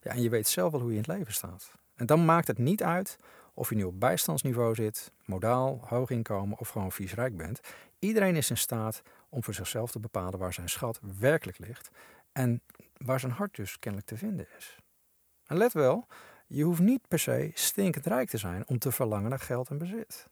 Ja, 0.00 0.10
en 0.10 0.22
je 0.22 0.28
weet 0.28 0.48
zelf 0.48 0.72
wel 0.72 0.80
hoe 0.80 0.90
je 0.90 0.96
in 0.96 1.02
het 1.02 1.12
leven 1.16 1.32
staat. 1.32 1.72
En 1.94 2.06
dan 2.06 2.24
maakt 2.24 2.46
het 2.46 2.58
niet 2.58 2.82
uit 2.82 3.16
of 3.54 3.68
je 3.68 3.74
nu 3.74 3.84
op 3.84 4.00
bijstandsniveau 4.00 4.74
zit, 4.74 5.12
modaal, 5.24 5.80
hoog 5.84 6.10
inkomen 6.10 6.58
of 6.58 6.68
gewoon 6.68 6.92
vies 6.92 7.14
rijk 7.14 7.36
bent. 7.36 7.60
Iedereen 7.98 8.36
is 8.36 8.50
in 8.50 8.56
staat 8.56 9.02
om 9.28 9.44
voor 9.44 9.54
zichzelf 9.54 9.90
te 9.90 10.00
bepalen 10.00 10.38
waar 10.38 10.52
zijn 10.52 10.68
schat 10.68 11.00
werkelijk 11.18 11.58
ligt 11.58 11.90
en 12.32 12.62
waar 12.96 13.20
zijn 13.20 13.32
hart 13.32 13.56
dus 13.56 13.78
kennelijk 13.78 14.10
te 14.10 14.16
vinden 14.16 14.46
is. 14.56 14.78
En 15.46 15.56
let 15.56 15.72
wel, 15.72 16.06
je 16.46 16.62
hoeft 16.62 16.80
niet 16.80 17.08
per 17.08 17.18
se 17.18 17.50
stinkend 17.54 18.06
rijk 18.06 18.28
te 18.28 18.38
zijn 18.38 18.68
om 18.68 18.78
te 18.78 18.92
verlangen 18.92 19.30
naar 19.30 19.38
geld 19.38 19.68
en 19.68 19.78
bezit. 19.78 20.26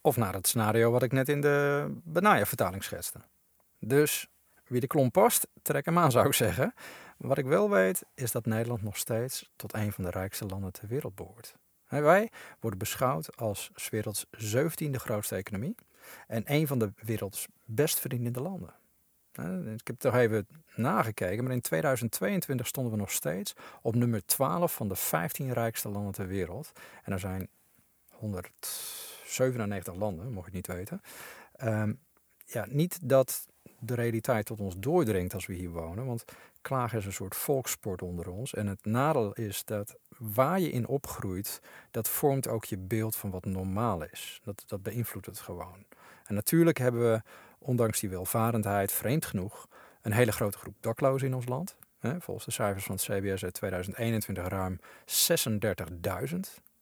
Of 0.00 0.16
naar 0.16 0.34
het 0.34 0.46
scenario 0.46 0.90
wat 0.90 1.02
ik 1.02 1.12
net 1.12 1.28
in 1.28 1.40
de 1.40 1.86
Benaya-vertaling 2.04 2.84
schetste. 2.84 3.20
Dus 3.78 4.28
wie 4.66 4.80
de 4.80 4.86
klomp 4.86 5.12
past, 5.12 5.48
trek 5.62 5.84
hem 5.84 5.98
aan 5.98 6.10
zou 6.10 6.26
ik 6.26 6.32
zeggen. 6.32 6.74
Wat 7.16 7.38
ik 7.38 7.44
wel 7.44 7.70
weet, 7.70 8.04
is 8.14 8.32
dat 8.32 8.46
Nederland 8.46 8.82
nog 8.82 8.96
steeds 8.96 9.50
tot 9.56 9.74
een 9.74 9.92
van 9.92 10.04
de 10.04 10.10
rijkste 10.10 10.46
landen 10.46 10.72
ter 10.72 10.88
wereld 10.88 11.14
behoort. 11.14 11.54
Wij 11.88 12.30
worden 12.60 12.78
beschouwd 12.78 13.36
als 13.36 13.70
werelds 13.90 14.26
zeventiende 14.30 14.98
grootste 14.98 15.36
economie 15.36 15.74
en 16.26 16.42
een 16.46 16.66
van 16.66 16.78
de 16.78 16.92
werelds 17.02 17.46
best 17.64 18.00
verdienende 18.00 18.40
landen. 18.40 18.74
Ik 19.74 19.86
heb 19.86 19.98
toch 19.98 20.14
even 20.14 20.46
nagekeken, 20.74 21.44
maar 21.44 21.52
in 21.52 21.60
2022 21.60 22.66
stonden 22.66 22.92
we 22.92 22.98
nog 22.98 23.10
steeds 23.10 23.54
op 23.82 23.94
nummer 23.94 24.26
12 24.26 24.74
van 24.74 24.88
de 24.88 24.96
15 24.96 25.52
rijkste 25.52 25.88
landen 25.88 26.12
ter 26.12 26.26
wereld. 26.26 26.72
En 27.04 27.12
er 27.12 27.18
zijn 27.18 27.48
197 28.10 29.94
landen, 29.94 30.32
mocht 30.32 30.44
het 30.44 30.54
niet 30.54 30.66
weten. 30.66 31.00
Ehm, 31.52 31.92
ja, 32.44 32.66
niet 32.68 33.08
dat 33.08 33.46
de 33.86 33.94
realiteit 33.94 34.46
tot 34.46 34.60
ons 34.60 34.74
doordringt 34.78 35.34
als 35.34 35.46
we 35.46 35.54
hier 35.54 35.70
wonen, 35.70 36.06
want 36.06 36.24
klagen 36.60 36.98
is 36.98 37.06
een 37.06 37.12
soort 37.12 37.36
volkssport 37.36 38.02
onder 38.02 38.30
ons. 38.30 38.54
En 38.54 38.66
het 38.66 38.84
nadeel 38.84 39.32
is 39.32 39.64
dat 39.64 39.96
waar 40.18 40.60
je 40.60 40.70
in 40.70 40.86
opgroeit, 40.86 41.60
dat 41.90 42.08
vormt 42.08 42.48
ook 42.48 42.64
je 42.64 42.78
beeld 42.78 43.16
van 43.16 43.30
wat 43.30 43.44
normaal 43.44 44.02
is. 44.02 44.40
Dat, 44.44 44.64
dat 44.66 44.82
beïnvloedt 44.82 45.26
het 45.26 45.38
gewoon. 45.38 45.84
En 46.24 46.34
natuurlijk 46.34 46.78
hebben 46.78 47.12
we, 47.12 47.22
ondanks 47.58 48.00
die 48.00 48.10
welvarendheid, 48.10 48.92
vreemd 48.92 49.24
genoeg, 49.24 49.68
een 50.02 50.12
hele 50.12 50.32
grote 50.32 50.58
groep 50.58 50.74
daklozen 50.80 51.28
in 51.28 51.34
ons 51.34 51.46
land. 51.46 51.76
Volgens 52.18 52.46
de 52.46 52.52
cijfers 52.52 52.84
van 52.84 52.94
het 52.94 53.04
CBS 53.04 53.44
uit 53.44 53.54
2021 53.54 54.48
ruim 54.48 54.78
36.000. 55.04 56.36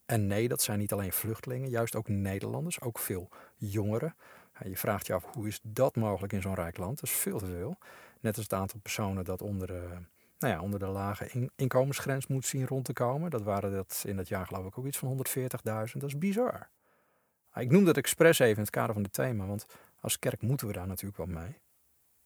En 0.07 0.27
nee, 0.27 0.49
dat 0.49 0.63
zijn 0.63 0.79
niet 0.79 0.93
alleen 0.93 1.13
vluchtelingen, 1.13 1.69
juist 1.69 1.97
ook 1.97 2.09
Nederlanders, 2.09 2.81
ook 2.81 2.99
veel 2.99 3.29
jongeren. 3.57 4.15
Je 4.63 4.77
vraagt 4.77 5.07
je 5.07 5.13
af, 5.13 5.25
hoe 5.25 5.47
is 5.47 5.61
dat 5.63 5.97
mogelijk 5.97 6.33
in 6.33 6.43
zo'n 6.43 6.55
rijk 6.55 6.77
land? 6.77 7.01
Dat 7.01 7.09
is 7.09 7.17
veel 7.17 7.39
te 7.39 7.47
veel. 7.47 7.79
Net 8.21 8.37
als 8.37 8.45
het 8.45 8.53
aantal 8.53 8.81
personen 8.81 9.25
dat 9.25 9.43
onder 9.43 9.67
de, 9.67 9.89
nou 10.39 10.55
ja, 10.55 10.61
onder 10.61 10.79
de 10.79 10.87
lage 10.87 11.51
inkomensgrens 11.57 12.27
moet 12.27 12.47
zien 12.47 12.67
rond 12.67 12.85
te 12.85 12.93
komen. 12.93 13.31
Dat 13.31 13.43
waren 13.43 13.73
dat 13.73 14.03
in 14.07 14.17
dat 14.17 14.29
jaar 14.29 14.47
geloof 14.47 14.67
ik 14.67 14.79
ook 14.79 14.87
iets 14.87 14.99
van 14.99 15.27
140.000. 15.29 15.45
Dat 15.93 16.03
is 16.03 16.19
bizar. 16.19 16.69
Ik 17.55 17.71
noem 17.71 17.85
dat 17.85 17.97
expres 17.97 18.39
even 18.39 18.57
in 18.57 18.63
het 18.63 18.71
kader 18.71 18.95
van 18.95 19.03
dit 19.03 19.13
thema, 19.13 19.47
want 19.47 19.67
als 20.01 20.19
kerk 20.19 20.43
moeten 20.43 20.67
we 20.67 20.73
daar 20.73 20.87
natuurlijk 20.87 21.17
wel 21.17 21.43
mee. 21.43 21.59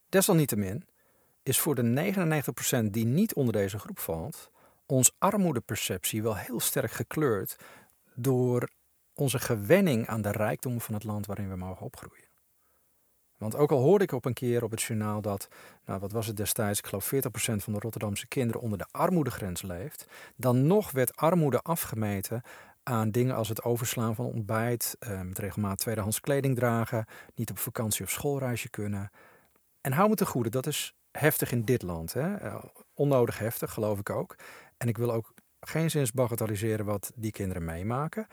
Desalniettemin 0.08 0.86
is 1.42 1.58
voor 1.58 1.74
de 1.74 2.12
99% 2.86 2.90
die 2.90 3.04
niet 3.04 3.34
onder 3.34 3.52
deze 3.52 3.78
groep 3.78 3.98
valt, 3.98 4.50
ons 4.86 5.14
armoedeperceptie 5.18 6.22
wel 6.22 6.36
heel 6.36 6.60
sterk 6.60 6.90
gekleurd 6.90 7.56
door 8.14 8.68
onze 9.18 9.38
gewenning 9.38 10.06
aan 10.06 10.22
de 10.22 10.30
rijkdom 10.30 10.80
van 10.80 10.94
het 10.94 11.04
land 11.04 11.26
waarin 11.26 11.48
we 11.48 11.56
mogen 11.56 11.86
opgroeien. 11.86 12.26
Want 13.36 13.56
ook 13.56 13.72
al 13.72 13.80
hoorde 13.80 14.04
ik 14.04 14.12
op 14.12 14.24
een 14.24 14.32
keer 14.32 14.64
op 14.64 14.70
het 14.70 14.82
journaal 14.82 15.20
dat, 15.20 15.48
nou 15.84 16.00
wat 16.00 16.12
was 16.12 16.26
het 16.26 16.36
destijds, 16.36 16.78
ik 16.78 16.86
geloof 16.86 17.12
40% 17.14 17.16
van 17.62 17.72
de 17.72 17.78
Rotterdamse 17.78 18.26
kinderen 18.26 18.60
onder 18.60 18.78
de 18.78 18.86
armoedegrens 18.90 19.62
leeft, 19.62 20.06
dan 20.36 20.66
nog 20.66 20.90
werd 20.90 21.16
armoede 21.16 21.60
afgemeten 21.60 22.42
aan 22.82 23.10
dingen 23.10 23.34
als 23.34 23.48
het 23.48 23.62
overslaan 23.62 24.14
van 24.14 24.26
ontbijt, 24.26 24.96
eh, 24.98 25.20
met 25.20 25.38
regelmaat 25.38 25.78
tweedehands 25.78 26.20
kleding 26.20 26.56
dragen, 26.56 27.06
niet 27.34 27.50
op 27.50 27.58
vakantie 27.58 28.04
of 28.04 28.10
schoolreisje 28.10 28.68
kunnen. 28.68 29.10
En 29.80 29.92
hou 29.92 30.08
me 30.08 30.14
te 30.14 30.26
goede, 30.26 30.48
dat 30.48 30.66
is 30.66 30.94
heftig 31.10 31.52
in 31.52 31.64
dit 31.64 31.82
land. 31.82 32.12
Hè? 32.12 32.36
Eh, 32.36 32.64
onnodig 32.94 33.38
heftig, 33.38 33.72
geloof 33.72 33.98
ik 33.98 34.10
ook. 34.10 34.36
En 34.76 34.88
ik 34.88 34.98
wil 34.98 35.12
ook 35.12 35.32
geen 35.60 35.90
zins 35.90 36.12
bagatelliseren 36.12 36.84
wat 36.84 37.12
die 37.14 37.32
kinderen 37.32 37.64
meemaken 37.64 38.26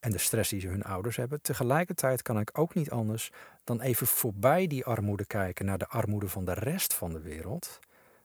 en 0.00 0.10
de 0.10 0.18
stress 0.18 0.50
die 0.50 0.60
ze 0.60 0.68
hun 0.68 0.82
ouders 0.82 1.16
hebben. 1.16 1.42
Tegelijkertijd 1.42 2.22
kan 2.22 2.38
ik 2.38 2.58
ook 2.58 2.74
niet 2.74 2.90
anders 2.90 3.30
dan 3.64 3.80
even 3.80 4.06
voorbij 4.06 4.66
die 4.66 4.84
armoede 4.84 5.26
kijken 5.26 5.64
naar 5.64 5.78
de 5.78 5.88
armoede 5.88 6.28
van 6.28 6.44
de 6.44 6.52
rest 6.52 6.94
van 6.94 7.12
de 7.12 7.20
wereld. 7.20 7.78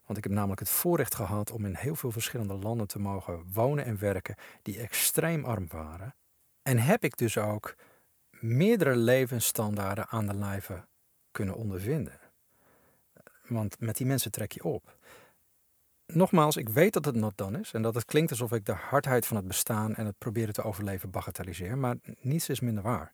Want 0.06 0.18
ik 0.18 0.24
heb 0.24 0.34
namelijk 0.34 0.60
het 0.60 0.70
voorrecht 0.70 1.16
gehad 1.16 1.52
om 1.52 1.66
in 1.66 1.76
heel 1.76 1.96
veel 1.96 2.12
verschillende 2.12 2.54
landen 2.54 2.88
te 2.88 3.00
mogen 3.00 3.44
wonen 3.54 3.86
en 3.86 4.00
werken 4.00 4.36
die 4.62 4.80
extreem 4.80 5.46
arm 5.46 5.68
waren. 5.68 6.16
En 6.62 6.78
heb 6.78 7.04
ik 7.04 7.18
dus 7.18 7.38
ook 7.38 7.76
meerdere 8.30 8.96
levensstandaarden 8.96 10.08
aan 10.08 10.28
de 10.28 10.36
lijve 10.36 10.86
kunnen 11.32 11.56
ondervinden. 11.56 12.20
Want 13.48 13.80
met 13.80 13.98
die 13.98 14.06
mensen 14.06 14.32
trek 14.32 14.52
je 14.52 14.64
op 14.64 14.98
nogmaals, 16.08 16.58
ik 16.58 16.70
weet 16.70 16.94
dat 16.94 17.06
het 17.06 17.16
not 17.16 17.38
dan 17.38 17.60
is 17.60 17.72
en 17.74 17.82
dat 17.82 17.96
het 17.96 18.06
klinkt 18.06 18.32
alsof 18.32 18.52
ik 18.52 18.66
de 18.66 18.72
hardheid 18.72 19.26
van 19.26 19.38
het 19.38 19.48
bestaan 19.48 19.96
en 19.96 20.06
het 20.06 20.18
proberen 20.18 20.54
te 20.54 20.64
overleven 20.64 21.10
bagatelliseer, 21.10 21.78
maar 21.78 21.96
niets 22.22 22.50
is 22.50 22.60
minder 22.60 22.84
waar. 22.84 23.12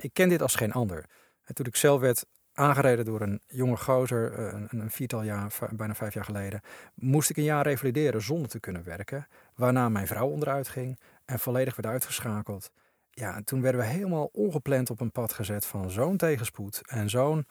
Ik 0.00 0.12
ken 0.12 0.28
dit 0.28 0.42
als 0.42 0.54
geen 0.54 0.72
ander. 0.72 1.04
toen 1.52 1.66
ik 1.66 1.76
zelf 1.76 2.00
werd 2.00 2.24
aangereden 2.52 3.04
door 3.04 3.20
een 3.20 3.40
jonge 3.46 3.76
gozer, 3.76 4.32
eh, 4.32 4.52
een, 4.68 4.80
een 4.80 4.90
viertal 4.90 5.22
jaar, 5.22 5.52
bijna 5.70 5.94
vijf 5.94 6.14
jaar 6.14 6.24
geleden, 6.24 6.60
moest 6.94 7.30
ik 7.30 7.36
een 7.36 7.44
jaar 7.44 7.66
revalideren 7.66 8.22
zonder 8.22 8.48
te 8.48 8.60
kunnen 8.60 8.84
werken, 8.84 9.26
waarna 9.54 9.88
mijn 9.88 10.06
vrouw 10.06 10.28
onderuit 10.28 10.68
ging 10.68 10.98
en 11.24 11.38
volledig 11.38 11.76
werd 11.76 11.92
uitgeschakeld. 11.92 12.70
Ja, 13.10 13.36
en 13.36 13.44
toen 13.44 13.60
werden 13.62 13.80
we 13.80 13.86
helemaal 13.86 14.28
ongepland 14.32 14.90
op 14.90 15.00
een 15.00 15.12
pad 15.12 15.32
gezet 15.32 15.66
van 15.66 15.90
zo'n 15.90 16.16
tegenspoed 16.16 16.80
en 16.86 17.10
zo'n 17.10 17.46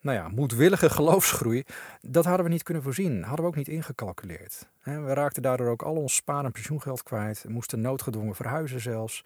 nou 0.00 0.16
ja, 0.16 0.28
moedwillige 0.28 0.90
geloofsgroei, 0.98 1.64
dat 2.00 2.24
hadden 2.24 2.44
we 2.44 2.52
niet 2.52 2.62
kunnen 2.62 2.82
voorzien. 2.82 3.22
Hadden 3.22 3.44
we 3.44 3.50
ook 3.50 3.56
niet 3.56 3.68
ingecalculeerd. 3.68 4.68
We 4.82 5.12
raakten 5.12 5.42
daardoor 5.42 5.68
ook 5.68 5.82
al 5.82 5.96
ons 5.96 6.14
spaar- 6.14 6.44
en 6.44 6.52
pensioengeld 6.52 7.02
kwijt. 7.02 7.44
Moesten 7.48 7.80
noodgedwongen 7.80 8.34
verhuizen 8.34 8.80
zelfs. 8.80 9.24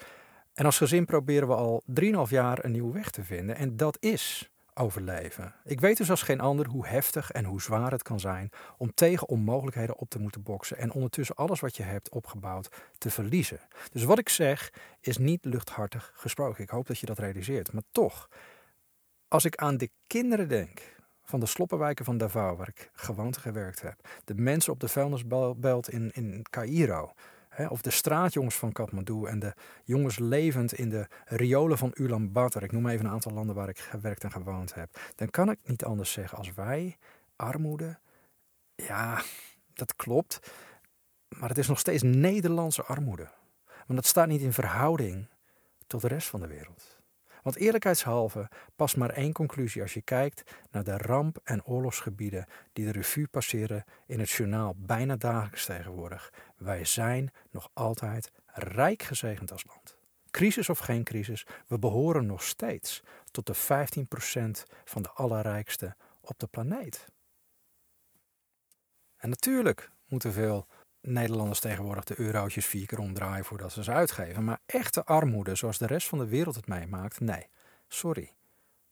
En 0.55 0.65
als 0.65 0.77
gezin 0.77 1.05
proberen 1.05 1.49
we 1.49 1.55
al 1.55 1.83
3,5 1.87 2.31
jaar 2.31 2.65
een 2.65 2.73
nieuwe 2.73 2.93
weg 2.93 3.11
te 3.11 3.25
vinden. 3.25 3.57
En 3.57 3.77
dat 3.77 3.97
is 4.01 4.53
overleven. 4.75 5.55
Ik 5.65 5.81
weet 5.81 5.97
dus 5.97 6.11
als 6.11 6.23
geen 6.23 6.41
ander 6.41 6.67
hoe 6.67 6.87
heftig 6.87 7.31
en 7.31 7.45
hoe 7.45 7.63
zwaar 7.63 7.91
het 7.91 8.03
kan 8.03 8.21
zijn 8.21 8.51
om 8.77 8.95
tegen 8.95 9.29
onmogelijkheden 9.29 9.99
op 9.99 10.11
te 10.11 10.19
moeten 10.19 10.43
boksen 10.43 10.79
en 10.79 10.93
ondertussen 10.93 11.37
alles 11.37 11.61
wat 11.61 11.77
je 11.77 11.83
hebt 11.83 12.11
opgebouwd 12.11 12.69
te 12.99 13.11
verliezen. 13.11 13.61
Dus 13.93 14.05
wat 14.05 14.19
ik 14.19 14.29
zeg 14.29 14.73
is 15.01 15.19
niet 15.19 15.45
luchthartig 15.45 16.13
gesproken. 16.15 16.63
Ik 16.63 16.71
hoop 16.71 16.87
dat 16.87 16.99
je 16.99 17.07
dat 17.07 17.19
realiseert. 17.19 17.73
Maar 17.73 17.83
toch, 17.91 18.29
als 19.33 19.45
ik 19.45 19.57
aan 19.57 19.77
de 19.77 19.91
kinderen 20.07 20.49
denk 20.49 20.97
van 21.25 21.41
de 21.41 21.47
sloppenwijken 21.47 22.05
van 22.05 22.19
Davao, 22.19 22.57
waar 22.57 22.69
ik 22.69 22.91
gewoond 22.93 23.37
gewerkt 23.37 23.83
heb, 23.83 24.09
de 24.25 24.35
mensen 24.35 24.73
op 24.73 24.81
de 24.81 24.89
vuilnisbelt 24.89 25.89
in, 25.89 26.11
in 26.15 26.47
Cairo, 26.51 27.13
hè, 27.49 27.67
of 27.67 27.81
de 27.81 27.91
straatjongens 27.91 28.55
van 28.55 28.73
Kathmandu 28.73 29.27
en 29.27 29.39
de 29.39 29.55
jongens 29.85 30.19
levend 30.19 30.73
in 30.73 30.89
de 30.89 31.07
riolen 31.25 31.79
van 31.79 31.91
Ulaanbaatar, 31.95 32.63
ik 32.63 32.73
noem 32.73 32.87
even 32.87 33.07
een 33.07 33.13
aantal 33.13 33.33
landen 33.33 33.55
waar 33.55 33.69
ik 33.69 33.79
gewerkt 33.79 34.25
en 34.25 34.31
gewoond 34.31 34.75
heb, 34.75 35.01
dan 35.15 35.31
kan 35.31 35.51
ik 35.51 35.59
niet 35.65 35.85
anders 35.85 36.13
zeggen 36.13 36.39
als 36.39 36.55
wij, 36.55 36.97
armoede, 37.37 37.99
ja, 38.75 39.23
dat 39.75 39.97
klopt, 39.97 40.53
maar 41.29 41.49
het 41.49 41.59
is 41.59 41.69
nog 41.69 41.79
steeds 41.79 42.03
Nederlandse 42.03 42.83
armoede. 42.83 43.29
Want 43.67 44.01
dat 44.01 44.07
staat 44.07 44.29
niet 44.29 44.41
in 44.41 44.53
verhouding 44.53 45.29
tot 45.87 46.01
de 46.01 46.09
rest 46.09 46.29
van 46.29 46.41
de 46.41 46.47
wereld. 46.47 47.02
Want 47.43 47.57
eerlijkheidshalve 47.57 48.49
past 48.77 48.97
maar 48.97 49.11
één 49.11 49.33
conclusie 49.33 49.83
als 49.83 49.95
je 49.95 50.03
kijkt 50.03 50.43
naar 50.71 50.85
de 50.85 50.97
ramp- 50.97 51.41
en 51.45 51.65
oorlogsgebieden 51.65 52.47
die 52.73 52.85
de 52.85 52.93
revue 52.93 53.29
passeren 53.29 53.85
in 54.07 54.21
het 54.21 54.31
journaal 54.31 54.75
bijna 54.77 55.17
dagelijks 55.17 55.65
tegenwoordig. 55.65 56.33
Wij 56.57 56.85
zijn 56.85 57.33
nog 57.51 57.71
altijd 57.73 58.33
rijk 58.47 59.03
gezegend 59.03 59.53
als 59.53 59.65
land. 59.67 59.97
Crisis 60.31 60.69
of 60.69 60.79
geen 60.79 61.05
crisis, 61.05 61.47
we 61.67 61.79
behoren 61.79 62.27
nog 62.27 62.43
steeds 62.43 63.03
tot 63.31 63.47
de 63.47 63.55
15% 63.55 63.59
van 64.85 65.03
de 65.03 65.11
allerrijkste 65.11 65.97
op 66.21 66.39
de 66.39 66.47
planeet. 66.47 67.07
En 69.17 69.29
natuurlijk 69.29 69.91
moeten 70.09 70.33
veel 70.33 70.67
Nederlanders 71.03 71.61
tegenwoordig 71.61 72.05
de 72.05 72.21
eurotjes 72.21 72.67
vier 72.67 72.87
keer 72.87 72.99
omdraaien 72.99 73.45
voordat 73.45 73.73
ze 73.73 73.85
ze 73.85 73.93
uitgeven. 73.93 74.45
Maar 74.45 74.61
echte 74.67 75.05
armoede, 75.05 75.55
zoals 75.55 75.79
de 75.79 75.87
rest 75.87 76.09
van 76.09 76.19
de 76.19 76.27
wereld 76.27 76.55
het 76.55 76.67
meemaakt, 76.67 77.21
nee. 77.21 77.47
Sorry. 77.89 78.33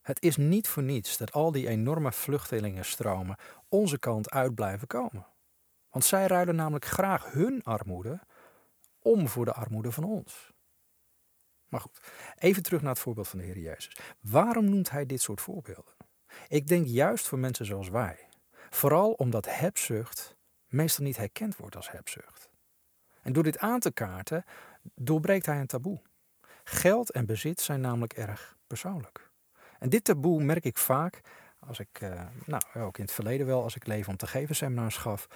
Het 0.03 0.23
is 0.23 0.37
niet 0.37 0.68
voor 0.68 0.83
niets 0.83 1.16
dat 1.16 1.33
al 1.33 1.53
die 1.53 1.68
enorme 1.68 2.12
vluchtelingenstromen 2.12 3.37
onze 3.68 3.99
kant 3.99 4.31
uit 4.31 4.55
blijven 4.55 4.87
komen. 4.87 5.27
Want 5.90 6.05
zij 6.05 6.27
ruilen 6.27 6.55
namelijk 6.55 6.85
graag 6.85 7.33
hun 7.33 7.62
armoede 7.62 8.20
om 8.99 9.29
voor 9.29 9.44
de 9.44 9.53
armoede 9.53 9.92
van 9.92 10.05
ons. 10.05 10.53
Maar 11.68 11.81
goed, 11.81 12.01
even 12.38 12.62
terug 12.62 12.81
naar 12.81 12.92
het 12.92 13.01
voorbeeld 13.01 13.29
van 13.29 13.38
de 13.38 13.44
Heer 13.44 13.59
Jezus. 13.59 13.96
Waarom 14.20 14.64
noemt 14.64 14.90
hij 14.90 15.07
dit 15.07 15.23
soort 15.23 15.40
voorbeelden? 15.40 15.94
Ik 16.49 16.68
denk 16.68 16.87
juist 16.87 17.29
voor 17.29 17.38
mensen 17.38 17.66
zoals 17.66 17.88
wij. 17.88 18.29
Vooral 18.70 19.12
omdat 19.12 19.46
hebzucht 19.46 20.37
meestal 20.71 21.05
niet 21.05 21.17
herkend 21.17 21.57
wordt 21.57 21.77
als 21.77 21.91
hebzucht. 21.91 22.51
En 23.23 23.33
door 23.33 23.43
dit 23.43 23.59
aan 23.59 23.81
te 23.81 23.93
kaarten 23.93 24.45
doorbreekt 24.95 25.47
hij 25.47 25.61
een 25.61 25.67
taboe. 25.67 26.01
Geld 26.65 27.11
en 27.11 27.27
bezit 27.27 27.61
zijn 27.61 27.81
namelijk 27.81 28.13
erg 28.13 28.57
persoonlijk. 28.67 29.31
En 29.79 29.89
dit 29.89 30.05
taboe 30.05 30.43
merk 30.43 30.65
ik 30.65 30.79
vaak 30.79 31.21
als 31.59 31.79
ik, 31.79 32.01
uh, 32.01 32.23
nou 32.45 32.63
ook 32.75 32.99
in 32.99 33.05
het 33.05 33.13
verleden 33.13 33.47
wel, 33.47 33.63
als 33.63 33.77
ik 33.77 33.87
leven 33.87 34.11
om 34.11 34.17
te 34.17 34.27
geven 34.27 34.57
seminars 34.57 34.97
gaf. 34.97 35.27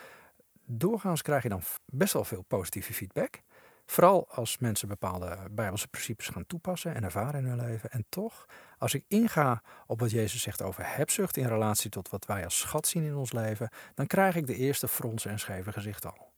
Doorgaans 0.67 1.23
krijg 1.23 1.43
je 1.43 1.49
dan 1.49 1.63
best 1.87 2.13
wel 2.13 2.25
veel 2.25 2.43
positieve 2.43 2.95
feedback. 2.95 3.43
Vooral 3.87 4.29
als 4.29 4.59
mensen 4.59 4.89
bepaalde 4.89 5.39
Bijbelse 5.51 5.89
principes 5.89 6.29
gaan 6.29 6.47
toepassen 6.47 6.95
en 6.95 7.05
ervaren 7.05 7.41
in 7.41 7.47
hun 7.47 7.67
leven. 7.67 7.91
En 7.91 8.05
toch, 8.09 8.47
als 8.79 8.95
ik 8.95 9.05
inga 9.09 9.63
op 9.87 10.01
wat 10.01 10.11
Jezus 10.11 10.43
zegt 10.43 10.63
over 10.63 10.97
hebzucht 10.97 11.37
in 11.37 11.47
relatie 11.47 11.91
tot 11.91 12.09
wat 12.09 12.27
wij 12.27 12.45
als 12.45 12.59
schat 12.59 12.87
zien 12.87 13.03
in 13.03 13.15
ons 13.15 13.33
leven, 13.33 13.69
dan 13.95 14.07
krijg 14.07 14.37
ik 14.37 14.47
de 14.47 14.57
eerste 14.57 14.89
fronsen 14.89 15.31
en 15.31 15.39
scheve 15.39 15.73
gezicht 15.73 16.07
al. 16.07 16.33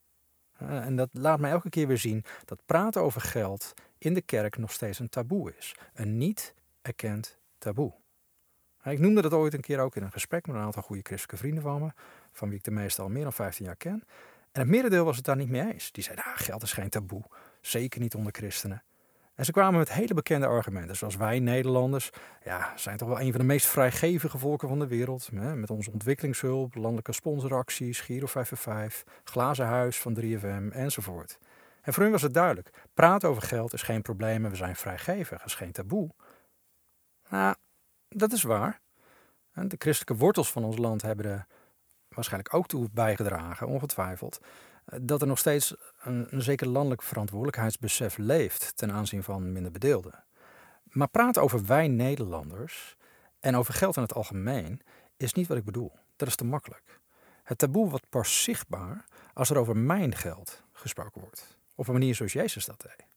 Eh, 0.57 0.85
en 0.85 0.95
dat 0.95 1.09
laat 1.11 1.39
mij 1.39 1.51
elke 1.51 1.69
keer 1.69 1.87
weer 1.87 1.97
zien 1.97 2.23
dat 2.45 2.65
praten 2.65 3.01
over 3.01 3.21
geld 3.21 3.73
in 3.97 4.13
de 4.13 4.21
kerk 4.21 4.57
nog 4.57 4.71
steeds 4.71 4.99
een 4.99 5.09
taboe 5.09 5.53
is. 5.57 5.75
Een 5.93 6.17
niet 6.17 6.53
erkend 6.81 7.37
taboe. 7.57 7.93
Ik 8.83 8.99
noemde 8.99 9.21
dat 9.21 9.33
ooit 9.33 9.53
een 9.53 9.61
keer 9.61 9.79
ook 9.79 9.95
in 9.95 10.03
een 10.03 10.11
gesprek 10.11 10.47
met 10.47 10.55
een 10.55 10.61
aantal 10.61 10.81
goede 10.81 11.01
christelijke 11.01 11.37
vrienden 11.37 11.63
van 11.63 11.81
me, 11.81 11.91
van 12.31 12.49
wie 12.49 12.57
ik 12.57 12.63
de 12.63 12.71
meeste 12.71 13.01
al 13.01 13.09
meer 13.09 13.23
dan 13.23 13.33
15 13.33 13.65
jaar 13.65 13.75
ken. 13.75 14.03
En 14.51 14.61
het 14.61 14.69
merendeel 14.69 15.05
was 15.05 15.15
het 15.15 15.25
daar 15.25 15.35
niet 15.35 15.49
mee 15.49 15.73
eens. 15.73 15.91
Die 15.91 16.03
zeiden, 16.03 16.25
ah, 16.25 16.37
geld 16.37 16.63
is 16.63 16.73
geen 16.73 16.89
taboe, 16.89 17.23
zeker 17.61 17.99
niet 17.99 18.15
onder 18.15 18.31
christenen. 18.31 18.83
En 19.37 19.45
ze 19.45 19.51
kwamen 19.51 19.79
met 19.79 19.93
hele 19.93 20.13
bekende 20.13 20.45
argumenten, 20.45 20.95
zoals 20.95 21.15
wij 21.15 21.39
Nederlanders 21.39 22.09
ja, 22.43 22.73
zijn 22.75 22.97
toch 22.97 23.07
wel 23.07 23.21
een 23.21 23.31
van 23.31 23.39
de 23.39 23.45
meest 23.45 23.65
vrijgevige 23.65 24.37
volken 24.37 24.67
van 24.67 24.79
de 24.79 24.87
wereld. 24.87 25.29
Hè, 25.35 25.55
met 25.55 25.69
onze 25.69 25.91
ontwikkelingshulp, 25.91 26.75
landelijke 26.75 27.11
sponsoracties, 27.11 27.99
Giro 27.99 28.25
555, 28.25 29.13
Glazen 29.23 29.65
Huis 29.65 29.99
van 29.99 30.17
3FM 30.21 30.71
enzovoort. 30.71 31.37
En 31.81 31.93
voor 31.93 32.03
hun 32.03 32.11
was 32.11 32.21
het 32.21 32.33
duidelijk, 32.33 32.69
praten 32.93 33.29
over 33.29 33.41
geld 33.41 33.73
is 33.73 33.81
geen 33.81 34.01
probleem 34.01 34.45
en 34.45 34.51
we 34.51 34.57
zijn 34.57 34.75
vrijgevig, 34.75 35.45
is 35.45 35.55
geen 35.55 35.71
taboe. 35.71 36.09
Nou, 37.29 37.55
dat 38.09 38.31
is 38.31 38.43
waar. 38.43 38.79
De 39.53 39.75
christelijke 39.77 40.23
wortels 40.23 40.51
van 40.51 40.63
ons 40.63 40.77
land 40.77 41.01
hebben 41.01 41.25
er 41.25 41.47
waarschijnlijk 42.17 42.53
ook 42.53 42.67
toe 42.67 42.89
bijgedragen, 42.91 43.67
ongetwijfeld, 43.67 44.39
dat 45.01 45.21
er 45.21 45.27
nog 45.27 45.39
steeds 45.39 45.75
een, 45.99 46.27
een 46.29 46.41
zeker 46.41 46.67
landelijk 46.67 47.01
verantwoordelijkheidsbesef 47.01 48.17
leeft 48.17 48.77
ten 48.77 48.91
aanzien 48.91 49.23
van 49.23 49.51
minder 49.51 49.71
bedeelden. 49.71 50.23
Maar 50.83 51.07
praten 51.07 51.41
over 51.41 51.65
wij 51.65 51.87
Nederlanders 51.87 52.95
en 53.39 53.55
over 53.55 53.73
geld 53.73 53.95
in 53.95 54.01
het 54.01 54.13
algemeen 54.13 54.81
is 55.17 55.33
niet 55.33 55.47
wat 55.47 55.57
ik 55.57 55.65
bedoel. 55.65 55.91
Dat 56.15 56.27
is 56.27 56.35
te 56.35 56.45
makkelijk. 56.45 56.99
Het 57.43 57.57
taboe 57.57 57.89
wordt 57.89 58.09
pas 58.09 58.43
zichtbaar 58.43 59.05
als 59.33 59.49
er 59.49 59.57
over 59.57 59.77
mijn 59.77 60.15
geld 60.15 60.63
gesproken 60.71 61.21
wordt. 61.21 61.57
Op 61.75 61.87
een 61.87 61.93
manier 61.93 62.15
zoals 62.15 62.33
Jezus 62.33 62.65
dat 62.65 62.81
deed 62.81 63.07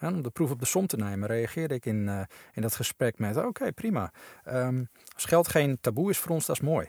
om 0.00 0.22
de 0.22 0.30
proef 0.30 0.50
op 0.50 0.58
de 0.58 0.66
som 0.66 0.86
te 0.86 0.96
nemen, 0.96 1.28
reageerde 1.28 1.74
ik 1.74 1.86
in, 1.86 2.06
uh, 2.06 2.20
in 2.52 2.62
dat 2.62 2.74
gesprek 2.74 3.18
met: 3.18 3.36
Oké, 3.36 3.72
prima. 3.72 4.12
Um, 4.46 4.88
als 5.14 5.24
geld 5.24 5.48
geen 5.48 5.80
taboe 5.80 6.10
is 6.10 6.18
voor 6.18 6.30
ons, 6.30 6.46
dat 6.46 6.56
is 6.56 6.62
mooi. 6.62 6.88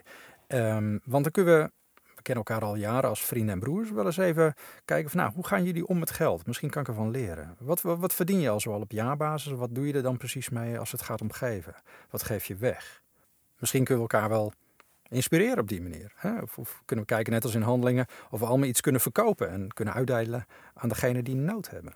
Um, 0.52 1.00
want 1.04 1.22
dan 1.22 1.32
kunnen 1.32 1.54
we, 1.54 1.70
we 1.94 2.22
kennen 2.22 2.44
elkaar 2.44 2.68
al 2.68 2.76
jaren 2.76 3.08
als 3.08 3.24
vrienden 3.24 3.54
en 3.54 3.60
broers, 3.60 3.90
wel 3.90 4.06
eens 4.06 4.16
even 4.16 4.54
kijken 4.84 5.10
van: 5.10 5.20
Nou, 5.20 5.32
hoe 5.34 5.46
gaan 5.46 5.64
jullie 5.64 5.86
om 5.86 5.98
met 5.98 6.10
geld? 6.10 6.46
Misschien 6.46 6.70
kan 6.70 6.82
ik 6.82 6.88
ervan 6.88 7.10
leren. 7.10 7.56
Wat, 7.58 7.80
wat, 7.80 7.98
wat 7.98 8.14
verdien 8.14 8.40
je 8.40 8.48
al 8.48 8.60
zoal 8.60 8.80
op 8.80 8.92
jaarbasis? 8.92 9.52
Wat 9.52 9.74
doe 9.74 9.86
je 9.86 9.92
er 9.92 10.02
dan 10.02 10.16
precies 10.16 10.48
mee 10.48 10.78
als 10.78 10.92
het 10.92 11.02
gaat 11.02 11.20
om 11.20 11.32
geven? 11.32 11.74
Wat 12.10 12.22
geef 12.22 12.44
je 12.44 12.54
weg? 12.54 13.02
Misschien 13.58 13.84
kunnen 13.84 14.04
we 14.04 14.10
elkaar 14.12 14.28
wel 14.28 14.52
inspireren 15.08 15.58
op 15.58 15.68
die 15.68 15.82
manier. 15.82 16.12
Hè? 16.16 16.38
Of, 16.38 16.58
of, 16.58 16.82
kunnen 16.84 17.04
we 17.04 17.14
kijken, 17.14 17.32
net 17.32 17.44
als 17.44 17.54
in 17.54 17.62
handelingen, 17.62 18.06
of 18.30 18.40
we 18.40 18.46
allemaal 18.46 18.68
iets 18.68 18.80
kunnen 18.80 19.00
verkopen 19.00 19.50
en 19.50 19.72
kunnen 19.72 19.94
uitdelen 19.94 20.46
aan 20.74 20.88
degene 20.88 21.22
die 21.22 21.34
nood 21.34 21.70
hebben. 21.70 21.94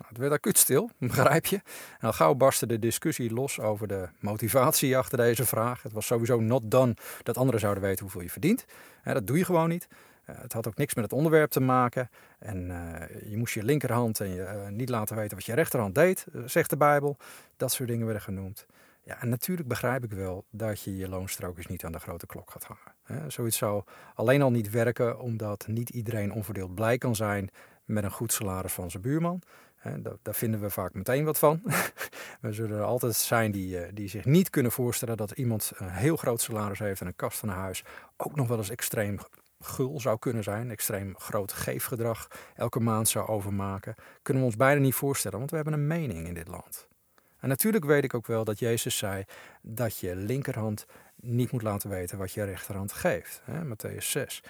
Nou, 0.00 0.12
het 0.12 0.18
werd 0.18 0.32
acuut 0.32 0.58
stil, 0.58 0.90
begrijp 0.98 1.46
je? 1.46 1.56
En 1.98 2.06
al 2.06 2.12
gauw 2.12 2.34
barstte 2.34 2.66
de 2.66 2.78
discussie 2.78 3.32
los 3.32 3.60
over 3.60 3.88
de 3.88 4.08
motivatie 4.18 4.96
achter 4.96 5.18
deze 5.18 5.46
vraag. 5.46 5.82
Het 5.82 5.92
was 5.92 6.06
sowieso 6.06 6.40
not 6.40 6.70
done 6.70 6.96
dat 7.22 7.36
anderen 7.36 7.60
zouden 7.60 7.82
weten 7.82 8.02
hoeveel 8.02 8.20
je 8.20 8.30
verdient. 8.30 8.64
dat 9.04 9.26
doe 9.26 9.38
je 9.38 9.44
gewoon 9.44 9.68
niet. 9.68 9.88
Eh, 10.24 10.42
het 10.42 10.52
had 10.52 10.66
ook 10.66 10.76
niks 10.76 10.94
met 10.94 11.04
het 11.04 11.12
onderwerp 11.12 11.50
te 11.50 11.60
maken. 11.60 12.10
En 12.38 12.70
eh, 12.70 13.30
je 13.30 13.36
moest 13.36 13.54
je 13.54 13.62
linkerhand 13.62 14.20
en 14.20 14.34
je 14.34 14.42
eh, 14.42 14.68
niet 14.68 14.88
laten 14.88 15.16
weten 15.16 15.36
wat 15.36 15.46
je 15.46 15.54
rechterhand 15.54 15.94
deed, 15.94 16.26
zegt 16.46 16.70
de 16.70 16.76
Bijbel. 16.76 17.16
Dat 17.56 17.72
soort 17.72 17.88
dingen 17.88 18.04
werden 18.04 18.22
genoemd. 18.22 18.66
Ja, 19.02 19.20
en 19.20 19.28
natuurlijk 19.28 19.68
begrijp 19.68 20.04
ik 20.04 20.12
wel 20.12 20.44
dat 20.50 20.82
je 20.82 20.96
je 20.96 21.08
loonstrookjes 21.08 21.66
niet 21.66 21.84
aan 21.84 21.92
de 21.92 21.98
grote 21.98 22.26
klok 22.26 22.50
gaat 22.50 22.64
hangen. 22.64 23.32
zoiets 23.32 23.56
zou 23.56 23.82
alleen 24.14 24.42
al 24.42 24.50
niet 24.50 24.70
werken 24.70 25.18
omdat 25.18 25.66
niet 25.66 25.90
iedereen 25.90 26.32
onverdeeld 26.32 26.74
blij 26.74 26.98
kan 26.98 27.16
zijn 27.16 27.50
met 27.84 28.04
een 28.04 28.10
goed 28.10 28.32
salaris 28.32 28.72
van 28.72 28.90
zijn 28.90 29.02
buurman 29.02 29.42
daar, 29.82 30.34
vinden 30.34 30.60
we 30.60 30.70
vaak 30.70 30.94
meteen 30.94 31.24
wat 31.24 31.38
van. 31.38 31.60
we 32.40 32.52
zullen 32.52 32.78
er 32.78 32.84
altijd 32.84 33.14
zijn 33.14 33.50
die, 33.50 33.78
eh, 33.78 33.90
die 33.94 34.08
zich 34.08 34.24
niet 34.24 34.50
kunnen 34.50 34.72
voorstellen 34.72 35.16
dat 35.16 35.30
iemand 35.30 35.72
een 35.74 35.90
heel 35.90 36.16
groot 36.16 36.40
salaris 36.40 36.78
heeft 36.78 37.00
en 37.00 37.06
een 37.06 37.16
kast 37.16 37.38
van 37.38 37.48
een 37.48 37.54
huis 37.54 37.84
ook 38.16 38.36
nog 38.36 38.48
wel 38.48 38.58
eens 38.58 38.70
extreem 38.70 39.18
gul 39.60 40.00
zou 40.00 40.18
kunnen 40.18 40.42
zijn, 40.42 40.70
extreem 40.70 41.14
groot 41.18 41.52
geefgedrag 41.52 42.28
elke 42.54 42.80
maand 42.80 43.08
zou 43.08 43.28
overmaken. 43.28 43.94
Kunnen 44.22 44.42
we 44.42 44.48
ons 44.48 44.58
bijna 44.58 44.80
niet 44.80 44.94
voorstellen, 44.94 45.38
want 45.38 45.50
we 45.50 45.56
hebben 45.56 45.74
een 45.74 45.86
mening 45.86 46.26
in 46.26 46.34
dit 46.34 46.48
land. 46.48 46.88
En 47.38 47.48
natuurlijk 47.48 47.84
weet 47.84 48.04
ik 48.04 48.14
ook 48.14 48.26
wel 48.26 48.44
dat 48.44 48.58
Jezus 48.58 48.96
zei 48.96 49.24
dat 49.62 49.98
je 49.98 50.16
linkerhand 50.16 50.86
niet 51.16 51.52
moet 51.52 51.62
laten 51.62 51.90
weten 51.90 52.18
wat 52.18 52.32
je 52.32 52.44
rechterhand 52.44 52.92
geeft. 52.92 53.42
Hè, 53.44 53.60
Matthäus 53.64 54.04
6. 54.04 54.42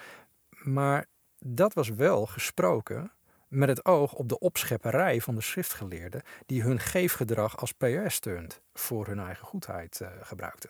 Maar 0.49 1.05
dat 1.39 1.73
was 1.73 1.89
wel 1.89 2.25
gesproken 2.25 3.11
met 3.51 3.69
het 3.69 3.85
oog 3.85 4.13
op 4.13 4.29
de 4.29 4.39
opschepperij 4.39 5.21
van 5.21 5.35
de 5.35 5.41
schriftgeleerden 5.41 6.21
die 6.45 6.61
hun 6.61 6.79
geefgedrag 6.79 7.57
als 7.57 7.71
PR-stunt 7.71 8.61
voor 8.73 9.07
hun 9.07 9.19
eigen 9.19 9.45
goedheid 9.45 9.99
uh, 10.01 10.07
gebruikten. 10.21 10.69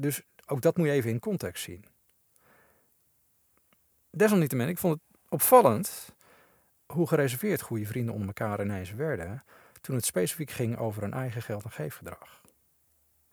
dus 0.00 0.22
ook 0.46 0.60
dat 0.60 0.76
moet 0.76 0.86
je 0.86 0.92
even 0.92 1.10
in 1.10 1.18
context 1.18 1.62
zien. 1.62 1.84
Desalniettemin, 4.10 4.68
ik 4.68 4.78
vond 4.78 4.94
het 4.94 5.18
opvallend 5.28 6.14
hoe 6.86 7.08
gereserveerd 7.08 7.60
goede 7.60 7.86
vrienden 7.86 8.14
onder 8.14 8.28
elkaar 8.28 8.60
ineens 8.60 8.92
werden 8.92 9.44
toen 9.80 9.96
het 9.96 10.04
specifiek 10.04 10.50
ging 10.50 10.78
over 10.78 11.02
hun 11.02 11.12
eigen 11.12 11.42
geld- 11.42 11.64
en 11.64 11.70
geefgedrag. 11.70 12.40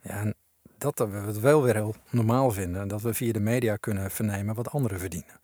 Ja, 0.02 0.12
en 0.12 0.36
dat 0.78 1.00
we 1.00 1.18
het 1.18 1.40
wel 1.40 1.64
weer 1.64 1.74
heel 1.74 1.96
normaal 2.10 2.52
vinden, 2.52 2.88
dat 2.88 3.02
we 3.02 3.14
via 3.14 3.32
de 3.32 3.40
media 3.40 3.76
kunnen 3.76 4.12
vernemen 4.12 4.56
wat 4.56 4.72
anderen 4.72 5.00
verdienen. 5.00 5.40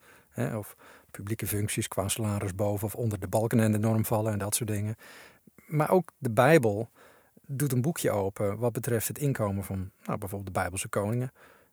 of 0.56 0.76
publieke 1.16 1.46
functies 1.46 1.88
qua 1.88 2.08
salaris 2.08 2.54
boven 2.54 2.86
of 2.86 2.94
onder 2.94 3.20
de 3.20 3.28
balken 3.28 3.60
en 3.60 3.72
de 3.72 3.78
norm 3.78 4.04
vallen 4.04 4.32
en 4.32 4.38
dat 4.38 4.54
soort 4.54 4.70
dingen. 4.70 4.96
Maar 5.66 5.90
ook 5.90 6.12
de 6.18 6.30
Bijbel 6.30 6.90
doet 7.46 7.72
een 7.72 7.80
boekje 7.82 8.10
open 8.10 8.58
wat 8.58 8.72
betreft 8.72 9.08
het 9.08 9.18
inkomen 9.18 9.64
van 9.64 9.90
nou, 10.04 10.18
bijvoorbeeld 10.18 10.54
de 10.54 10.60
Bijbelse 10.60 10.88
koningen. 10.88 11.32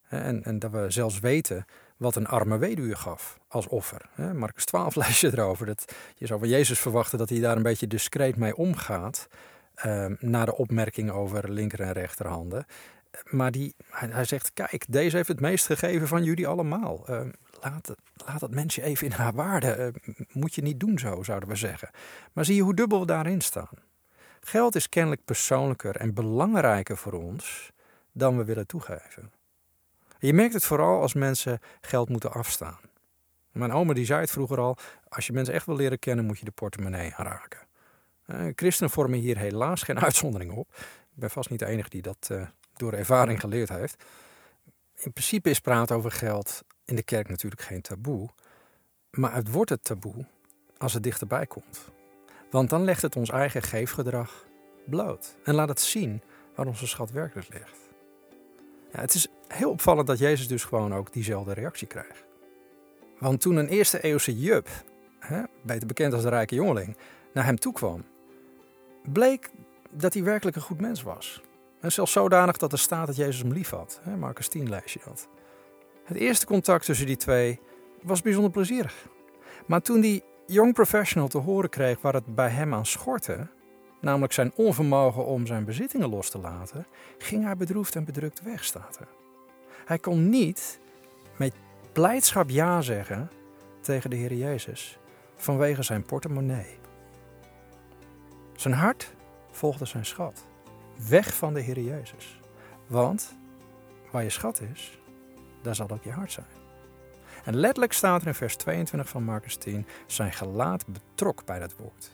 En, 0.09 0.43
en 0.43 0.59
dat 0.59 0.71
we 0.71 0.85
zelfs 0.89 1.19
weten 1.19 1.65
wat 1.97 2.15
een 2.15 2.27
arme 2.27 2.57
weduwe 2.57 2.95
gaf 2.95 3.39
als 3.47 3.67
offer. 3.67 4.09
Marcus 4.33 4.65
12 4.65 4.95
lees 5.05 5.19
je 5.19 5.27
erover. 5.27 5.65
Dat 5.65 5.93
je 6.15 6.25
zou 6.25 6.39
van 6.39 6.49
Jezus 6.49 6.79
verwachten 6.79 7.17
dat 7.17 7.29
hij 7.29 7.39
daar 7.39 7.55
een 7.55 7.63
beetje 7.63 7.87
discreet 7.87 8.35
mee 8.35 8.55
omgaat. 8.55 9.27
Uh, 9.85 10.05
na 10.19 10.45
de 10.45 10.57
opmerking 10.57 11.11
over 11.11 11.51
linker 11.51 11.81
en 11.81 11.91
rechterhanden. 11.91 12.65
Maar 13.29 13.51
die, 13.51 13.75
hij, 13.89 14.25
zegt, 14.25 14.53
kijk, 14.53 14.85
deze 14.89 15.15
heeft 15.15 15.27
het 15.27 15.39
meest 15.39 15.65
gegeven 15.65 16.07
van 16.07 16.23
jullie 16.23 16.47
allemaal. 16.47 17.05
Uh, 17.09 17.21
laat, 17.63 18.39
dat 18.39 18.51
mensje 18.51 18.81
even 18.81 19.07
in 19.07 19.13
haar 19.13 19.33
waarde. 19.33 19.93
Uh, 20.07 20.15
moet 20.31 20.55
je 20.55 20.61
niet 20.61 20.79
doen 20.79 20.99
zo, 20.99 21.23
zouden 21.23 21.49
we 21.49 21.55
zeggen. 21.55 21.89
Maar 22.33 22.45
zie 22.45 22.55
je 22.55 22.61
hoe 22.61 22.75
dubbel 22.75 22.99
we 22.99 23.05
daarin 23.05 23.41
staan. 23.41 23.69
Geld 24.39 24.75
is 24.75 24.89
kennelijk 24.89 25.25
persoonlijker 25.25 25.95
en 25.95 26.13
belangrijker 26.13 26.97
voor 26.97 27.13
ons 27.13 27.71
dan 28.11 28.37
we 28.37 28.43
willen 28.43 28.67
toegeven. 28.67 29.31
Je 30.19 30.33
merkt 30.33 30.53
het 30.53 30.65
vooral 30.65 31.01
als 31.01 31.13
mensen 31.13 31.59
geld 31.81 32.09
moeten 32.09 32.31
afstaan. 32.31 32.79
Mijn 33.51 33.71
oma 33.71 33.93
die 33.93 34.05
zei 34.05 34.19
het 34.19 34.31
vroeger 34.31 34.59
al, 34.59 34.77
als 35.07 35.27
je 35.27 35.33
mensen 35.33 35.53
echt 35.53 35.65
wil 35.65 35.75
leren 35.75 35.99
kennen 35.99 36.25
moet 36.25 36.39
je 36.39 36.45
de 36.45 36.51
portemonnee 36.51 37.13
aanraken. 37.15 37.59
Uh, 38.27 38.51
christenen 38.55 38.91
vormen 38.91 39.19
hier 39.19 39.37
helaas 39.37 39.81
geen 39.81 39.99
uitzondering 39.99 40.51
op. 40.51 40.67
Ik 41.13 41.19
ben 41.19 41.29
vast 41.29 41.49
niet 41.49 41.59
de 41.59 41.65
enige 41.65 41.89
die 41.89 42.01
dat 42.01 42.29
uh, 42.31 42.47
door 42.75 42.93
ervaring 42.93 43.39
geleerd 43.39 43.69
heeft. 43.69 44.03
In 44.95 45.11
principe 45.13 45.49
is 45.49 45.59
praten 45.59 45.95
over 45.95 46.11
geld 46.11 46.63
in 46.85 46.95
de 46.95 47.03
kerk 47.03 47.29
natuurlijk 47.29 47.61
geen 47.61 47.81
taboe. 47.81 48.29
Maar 49.11 49.33
het 49.33 49.51
wordt 49.51 49.69
het 49.69 49.83
taboe 49.83 50.25
als 50.77 50.93
het 50.93 51.03
dichterbij 51.03 51.45
komt. 51.45 51.91
Want 52.51 52.69
dan 52.69 52.83
legt 52.83 53.01
het 53.01 53.15
ons 53.15 53.29
eigen 53.29 53.61
geefgedrag 53.61 54.45
bloot. 54.85 55.35
En 55.43 55.53
laat 55.53 55.69
het 55.69 55.81
zien 55.81 56.21
waar 56.55 56.67
onze 56.67 56.87
schat 56.87 57.11
werkelijk 57.11 57.53
ligt. 57.53 57.77
Ja, 58.91 58.99
het 58.99 59.13
is 59.13 59.27
heel 59.47 59.69
opvallend 59.69 60.07
dat 60.07 60.19
Jezus 60.19 60.47
dus 60.47 60.63
gewoon 60.63 60.93
ook 60.93 61.13
diezelfde 61.13 61.53
reactie 61.53 61.87
krijgt. 61.87 62.23
Want 63.19 63.41
toen 63.41 63.55
een 63.55 63.67
eerste 63.67 64.01
eeuwse 64.01 64.39
Jup, 64.39 64.69
hè, 65.19 65.43
beter 65.61 65.87
bekend 65.87 66.13
als 66.13 66.21
de 66.21 66.29
rijke 66.29 66.55
jongeling, 66.55 66.97
naar 67.33 67.45
hem 67.45 67.59
toe 67.59 67.73
kwam, 67.73 68.05
bleek 69.03 69.49
dat 69.91 70.13
hij 70.13 70.23
werkelijk 70.23 70.55
een 70.55 70.61
goed 70.61 70.81
mens 70.81 71.01
was. 71.01 71.41
En 71.79 71.91
zelfs 71.91 72.11
zodanig 72.11 72.57
dat 72.57 72.71
er 72.71 72.79
staat 72.79 73.07
dat 73.07 73.15
Jezus 73.15 73.41
hem 73.41 73.51
lief 73.51 73.69
had. 73.69 74.01
Marcus 74.17 74.47
10 74.47 74.69
lees 74.69 74.93
je 74.93 74.99
dat. 75.05 75.27
Het 76.03 76.17
eerste 76.17 76.45
contact 76.45 76.85
tussen 76.85 77.05
die 77.05 77.15
twee 77.15 77.59
was 78.01 78.21
bijzonder 78.21 78.51
plezierig. 78.51 79.07
Maar 79.65 79.81
toen 79.81 80.01
die 80.01 80.23
Young 80.45 80.73
Professional 80.73 81.27
te 81.27 81.37
horen 81.37 81.69
kreeg 81.69 82.01
waar 82.01 82.13
het 82.13 82.35
bij 82.35 82.49
hem 82.49 82.73
aan 82.73 82.85
schortte, 82.85 83.47
namelijk 84.01 84.33
zijn 84.33 84.51
onvermogen 84.55 85.25
om 85.25 85.45
zijn 85.45 85.65
bezittingen 85.65 86.09
los 86.09 86.29
te 86.29 86.37
laten, 86.39 86.87
ging 87.17 87.43
hij 87.43 87.57
bedroefd 87.57 87.95
en 87.95 88.05
bedrukt 88.05 88.43
weg, 88.43 88.63
staat 88.63 88.99
er. 88.99 89.07
Hij 89.85 89.99
kon 89.99 90.29
niet 90.29 90.79
met 91.37 91.53
blijdschap 91.91 92.49
ja 92.49 92.81
zeggen 92.81 93.29
tegen 93.81 94.09
de 94.09 94.15
Heer 94.15 94.33
Jezus 94.33 94.99
vanwege 95.35 95.83
zijn 95.83 96.03
portemonnee. 96.03 96.77
Zijn 98.55 98.73
hart 98.73 99.13
volgde 99.51 99.85
zijn 99.85 100.05
schat. 100.05 100.45
Weg 101.09 101.35
van 101.35 101.53
de 101.53 101.61
Heer 101.61 101.79
Jezus. 101.79 102.39
Want 102.87 103.35
waar 104.11 104.23
je 104.23 104.29
schat 104.29 104.61
is, 104.73 104.99
daar 105.63 105.75
zal 105.75 105.89
ook 105.89 106.03
je 106.03 106.11
hart 106.11 106.31
zijn. 106.31 106.45
En 107.43 107.55
letterlijk 107.55 107.93
staat 107.93 108.21
er 108.21 108.27
in 108.27 108.33
vers 108.33 108.55
22 108.55 109.09
van 109.09 109.23
Marcus 109.23 109.55
10: 109.55 109.85
zijn 110.07 110.33
gelaat 110.33 110.85
betrok 110.87 111.45
bij 111.45 111.59
dat 111.59 111.75
woord. 111.75 112.11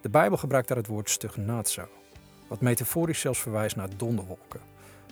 De 0.00 0.08
Bijbel 0.08 0.38
gebruikt 0.38 0.68
daar 0.68 0.76
het 0.76 0.86
woord 0.86 1.10
stugnazo, 1.10 1.88
wat 2.48 2.60
metaforisch 2.60 3.20
zelfs 3.20 3.40
verwijst 3.40 3.76
naar 3.76 3.96
donderwolken. 3.96 4.60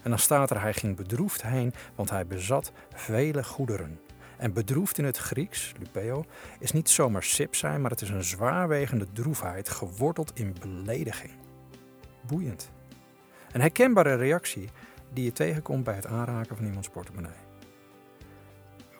En 0.02 0.10
dan 0.10 0.18
staat 0.18 0.50
er: 0.50 0.60
hij 0.60 0.72
ging 0.72 0.96
bedroefd 0.96 1.42
heen, 1.42 1.74
want 1.94 2.10
hij 2.10 2.26
bezat 2.26 2.72
vele 2.94 3.44
goederen. 3.44 4.00
En 4.36 4.52
bedroefd 4.52 4.98
in 4.98 5.04
het 5.04 5.16
Grieks, 5.16 5.72
lupeo, 5.78 6.24
is 6.58 6.72
niet 6.72 6.90
zomaar 6.90 7.22
sip 7.22 7.54
zijn, 7.54 7.80
maar 7.80 7.90
het 7.90 8.00
is 8.00 8.08
een 8.08 8.24
zwaarwegende 8.24 9.12
droefheid, 9.12 9.68
geworteld 9.68 10.30
in 10.34 10.56
belediging. 10.60 11.32
Boeiend. 12.26 12.70
Een 13.52 13.60
herkenbare 13.60 14.14
reactie 14.14 14.68
die 15.12 15.24
je 15.24 15.32
tegenkomt 15.32 15.84
bij 15.84 15.94
het 15.94 16.06
aanraken 16.06 16.56
van 16.56 16.66
iemands 16.66 16.88
portemonnee. 16.88 17.47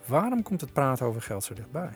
Waarom 0.08 0.42
komt 0.42 0.60
het 0.60 0.72
praten 0.72 1.06
over 1.06 1.22
geld 1.22 1.44
zo 1.44 1.54
dichtbij? 1.54 1.90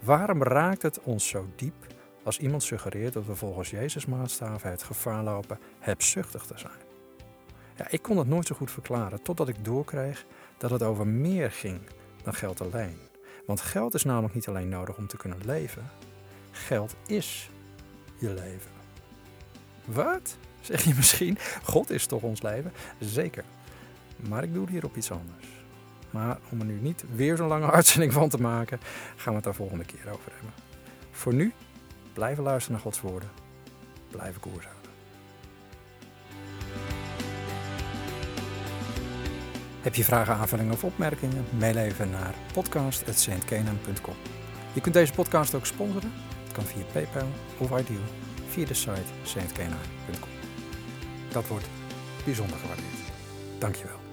Waarom 0.00 0.42
raakt 0.42 0.82
het 0.82 1.00
ons 1.02 1.28
zo 1.28 1.46
diep 1.56 1.86
als 2.22 2.38
iemand 2.38 2.62
suggereert 2.62 3.12
dat 3.12 3.26
we 3.26 3.34
volgens 3.34 3.70
Jezus 3.70 4.06
maatstaven 4.06 4.70
het 4.70 4.82
gevaar 4.82 5.22
lopen 5.22 5.58
hebzuchtig 5.78 6.44
te 6.44 6.58
zijn? 6.58 6.86
Ja, 7.76 7.86
ik 7.90 8.02
kon 8.02 8.18
het 8.18 8.28
nooit 8.28 8.46
zo 8.46 8.54
goed 8.54 8.70
verklaren 8.70 9.22
totdat 9.22 9.48
ik 9.48 9.64
doorkreeg 9.64 10.26
dat 10.58 10.70
het 10.70 10.82
over 10.82 11.06
meer 11.06 11.50
ging 11.50 11.80
dan 12.22 12.34
geld 12.34 12.60
alleen. 12.60 12.98
Want 13.46 13.60
geld 13.60 13.94
is 13.94 14.04
namelijk 14.04 14.34
niet 14.34 14.48
alleen 14.48 14.68
nodig 14.68 14.96
om 14.96 15.06
te 15.06 15.16
kunnen 15.16 15.40
leven. 15.44 15.90
Geld 16.50 16.94
is 17.06 17.50
je 18.18 18.34
leven. 18.34 18.70
Wat? 19.84 20.36
Zeg 20.60 20.84
je 20.84 20.94
misschien? 20.94 21.38
God 21.62 21.90
is 21.90 22.06
toch 22.06 22.22
ons 22.22 22.42
leven? 22.42 22.72
Zeker. 22.98 23.44
Maar 24.28 24.42
ik 24.42 24.54
doe 24.54 24.70
hier 24.70 24.84
op 24.84 24.96
iets 24.96 25.10
anders. 25.10 25.57
Maar 26.10 26.38
om 26.50 26.60
er 26.60 26.66
nu 26.66 26.78
niet 26.80 27.04
weer 27.14 27.36
zo'n 27.36 27.48
lange 27.48 27.70
uitzending 27.78 28.12
van 28.12 28.28
te 28.28 28.40
maken, 28.40 28.80
gaan 29.16 29.28
we 29.28 29.34
het 29.34 29.44
daar 29.44 29.54
volgende 29.54 29.84
keer 29.84 30.12
over 30.12 30.32
hebben. 30.32 30.52
Voor 31.10 31.34
nu, 31.34 31.52
blijven 32.12 32.42
luisteren 32.42 32.72
naar 32.72 32.82
Gods 32.82 33.00
woorden. 33.00 33.30
Blijven 34.10 34.40
koers 34.40 34.64
houden. 34.64 34.90
Heb 39.80 39.94
je 39.94 40.04
vragen, 40.04 40.34
aanvullingen 40.34 40.72
of 40.72 40.84
opmerkingen? 40.84 41.44
Mail 41.58 41.76
even 41.76 42.10
naar 42.10 42.34
podcast.saintkenan.com. 42.52 44.14
Je 44.72 44.80
kunt 44.80 44.94
deze 44.94 45.12
podcast 45.12 45.54
ook 45.54 45.66
sponsoren. 45.66 46.12
Het 46.44 46.52
kan 46.52 46.64
via 46.64 46.84
PayPal 46.92 47.28
of 47.58 47.80
Ideal 47.80 48.00
via 48.48 48.66
de 48.66 48.74
site 48.74 49.12
saintkenan.com. 49.22 50.30
Dat 51.32 51.48
wordt 51.48 51.66
bijzonder 52.24 52.58
gewaardeerd. 52.58 53.12
Dankjewel. 53.58 54.07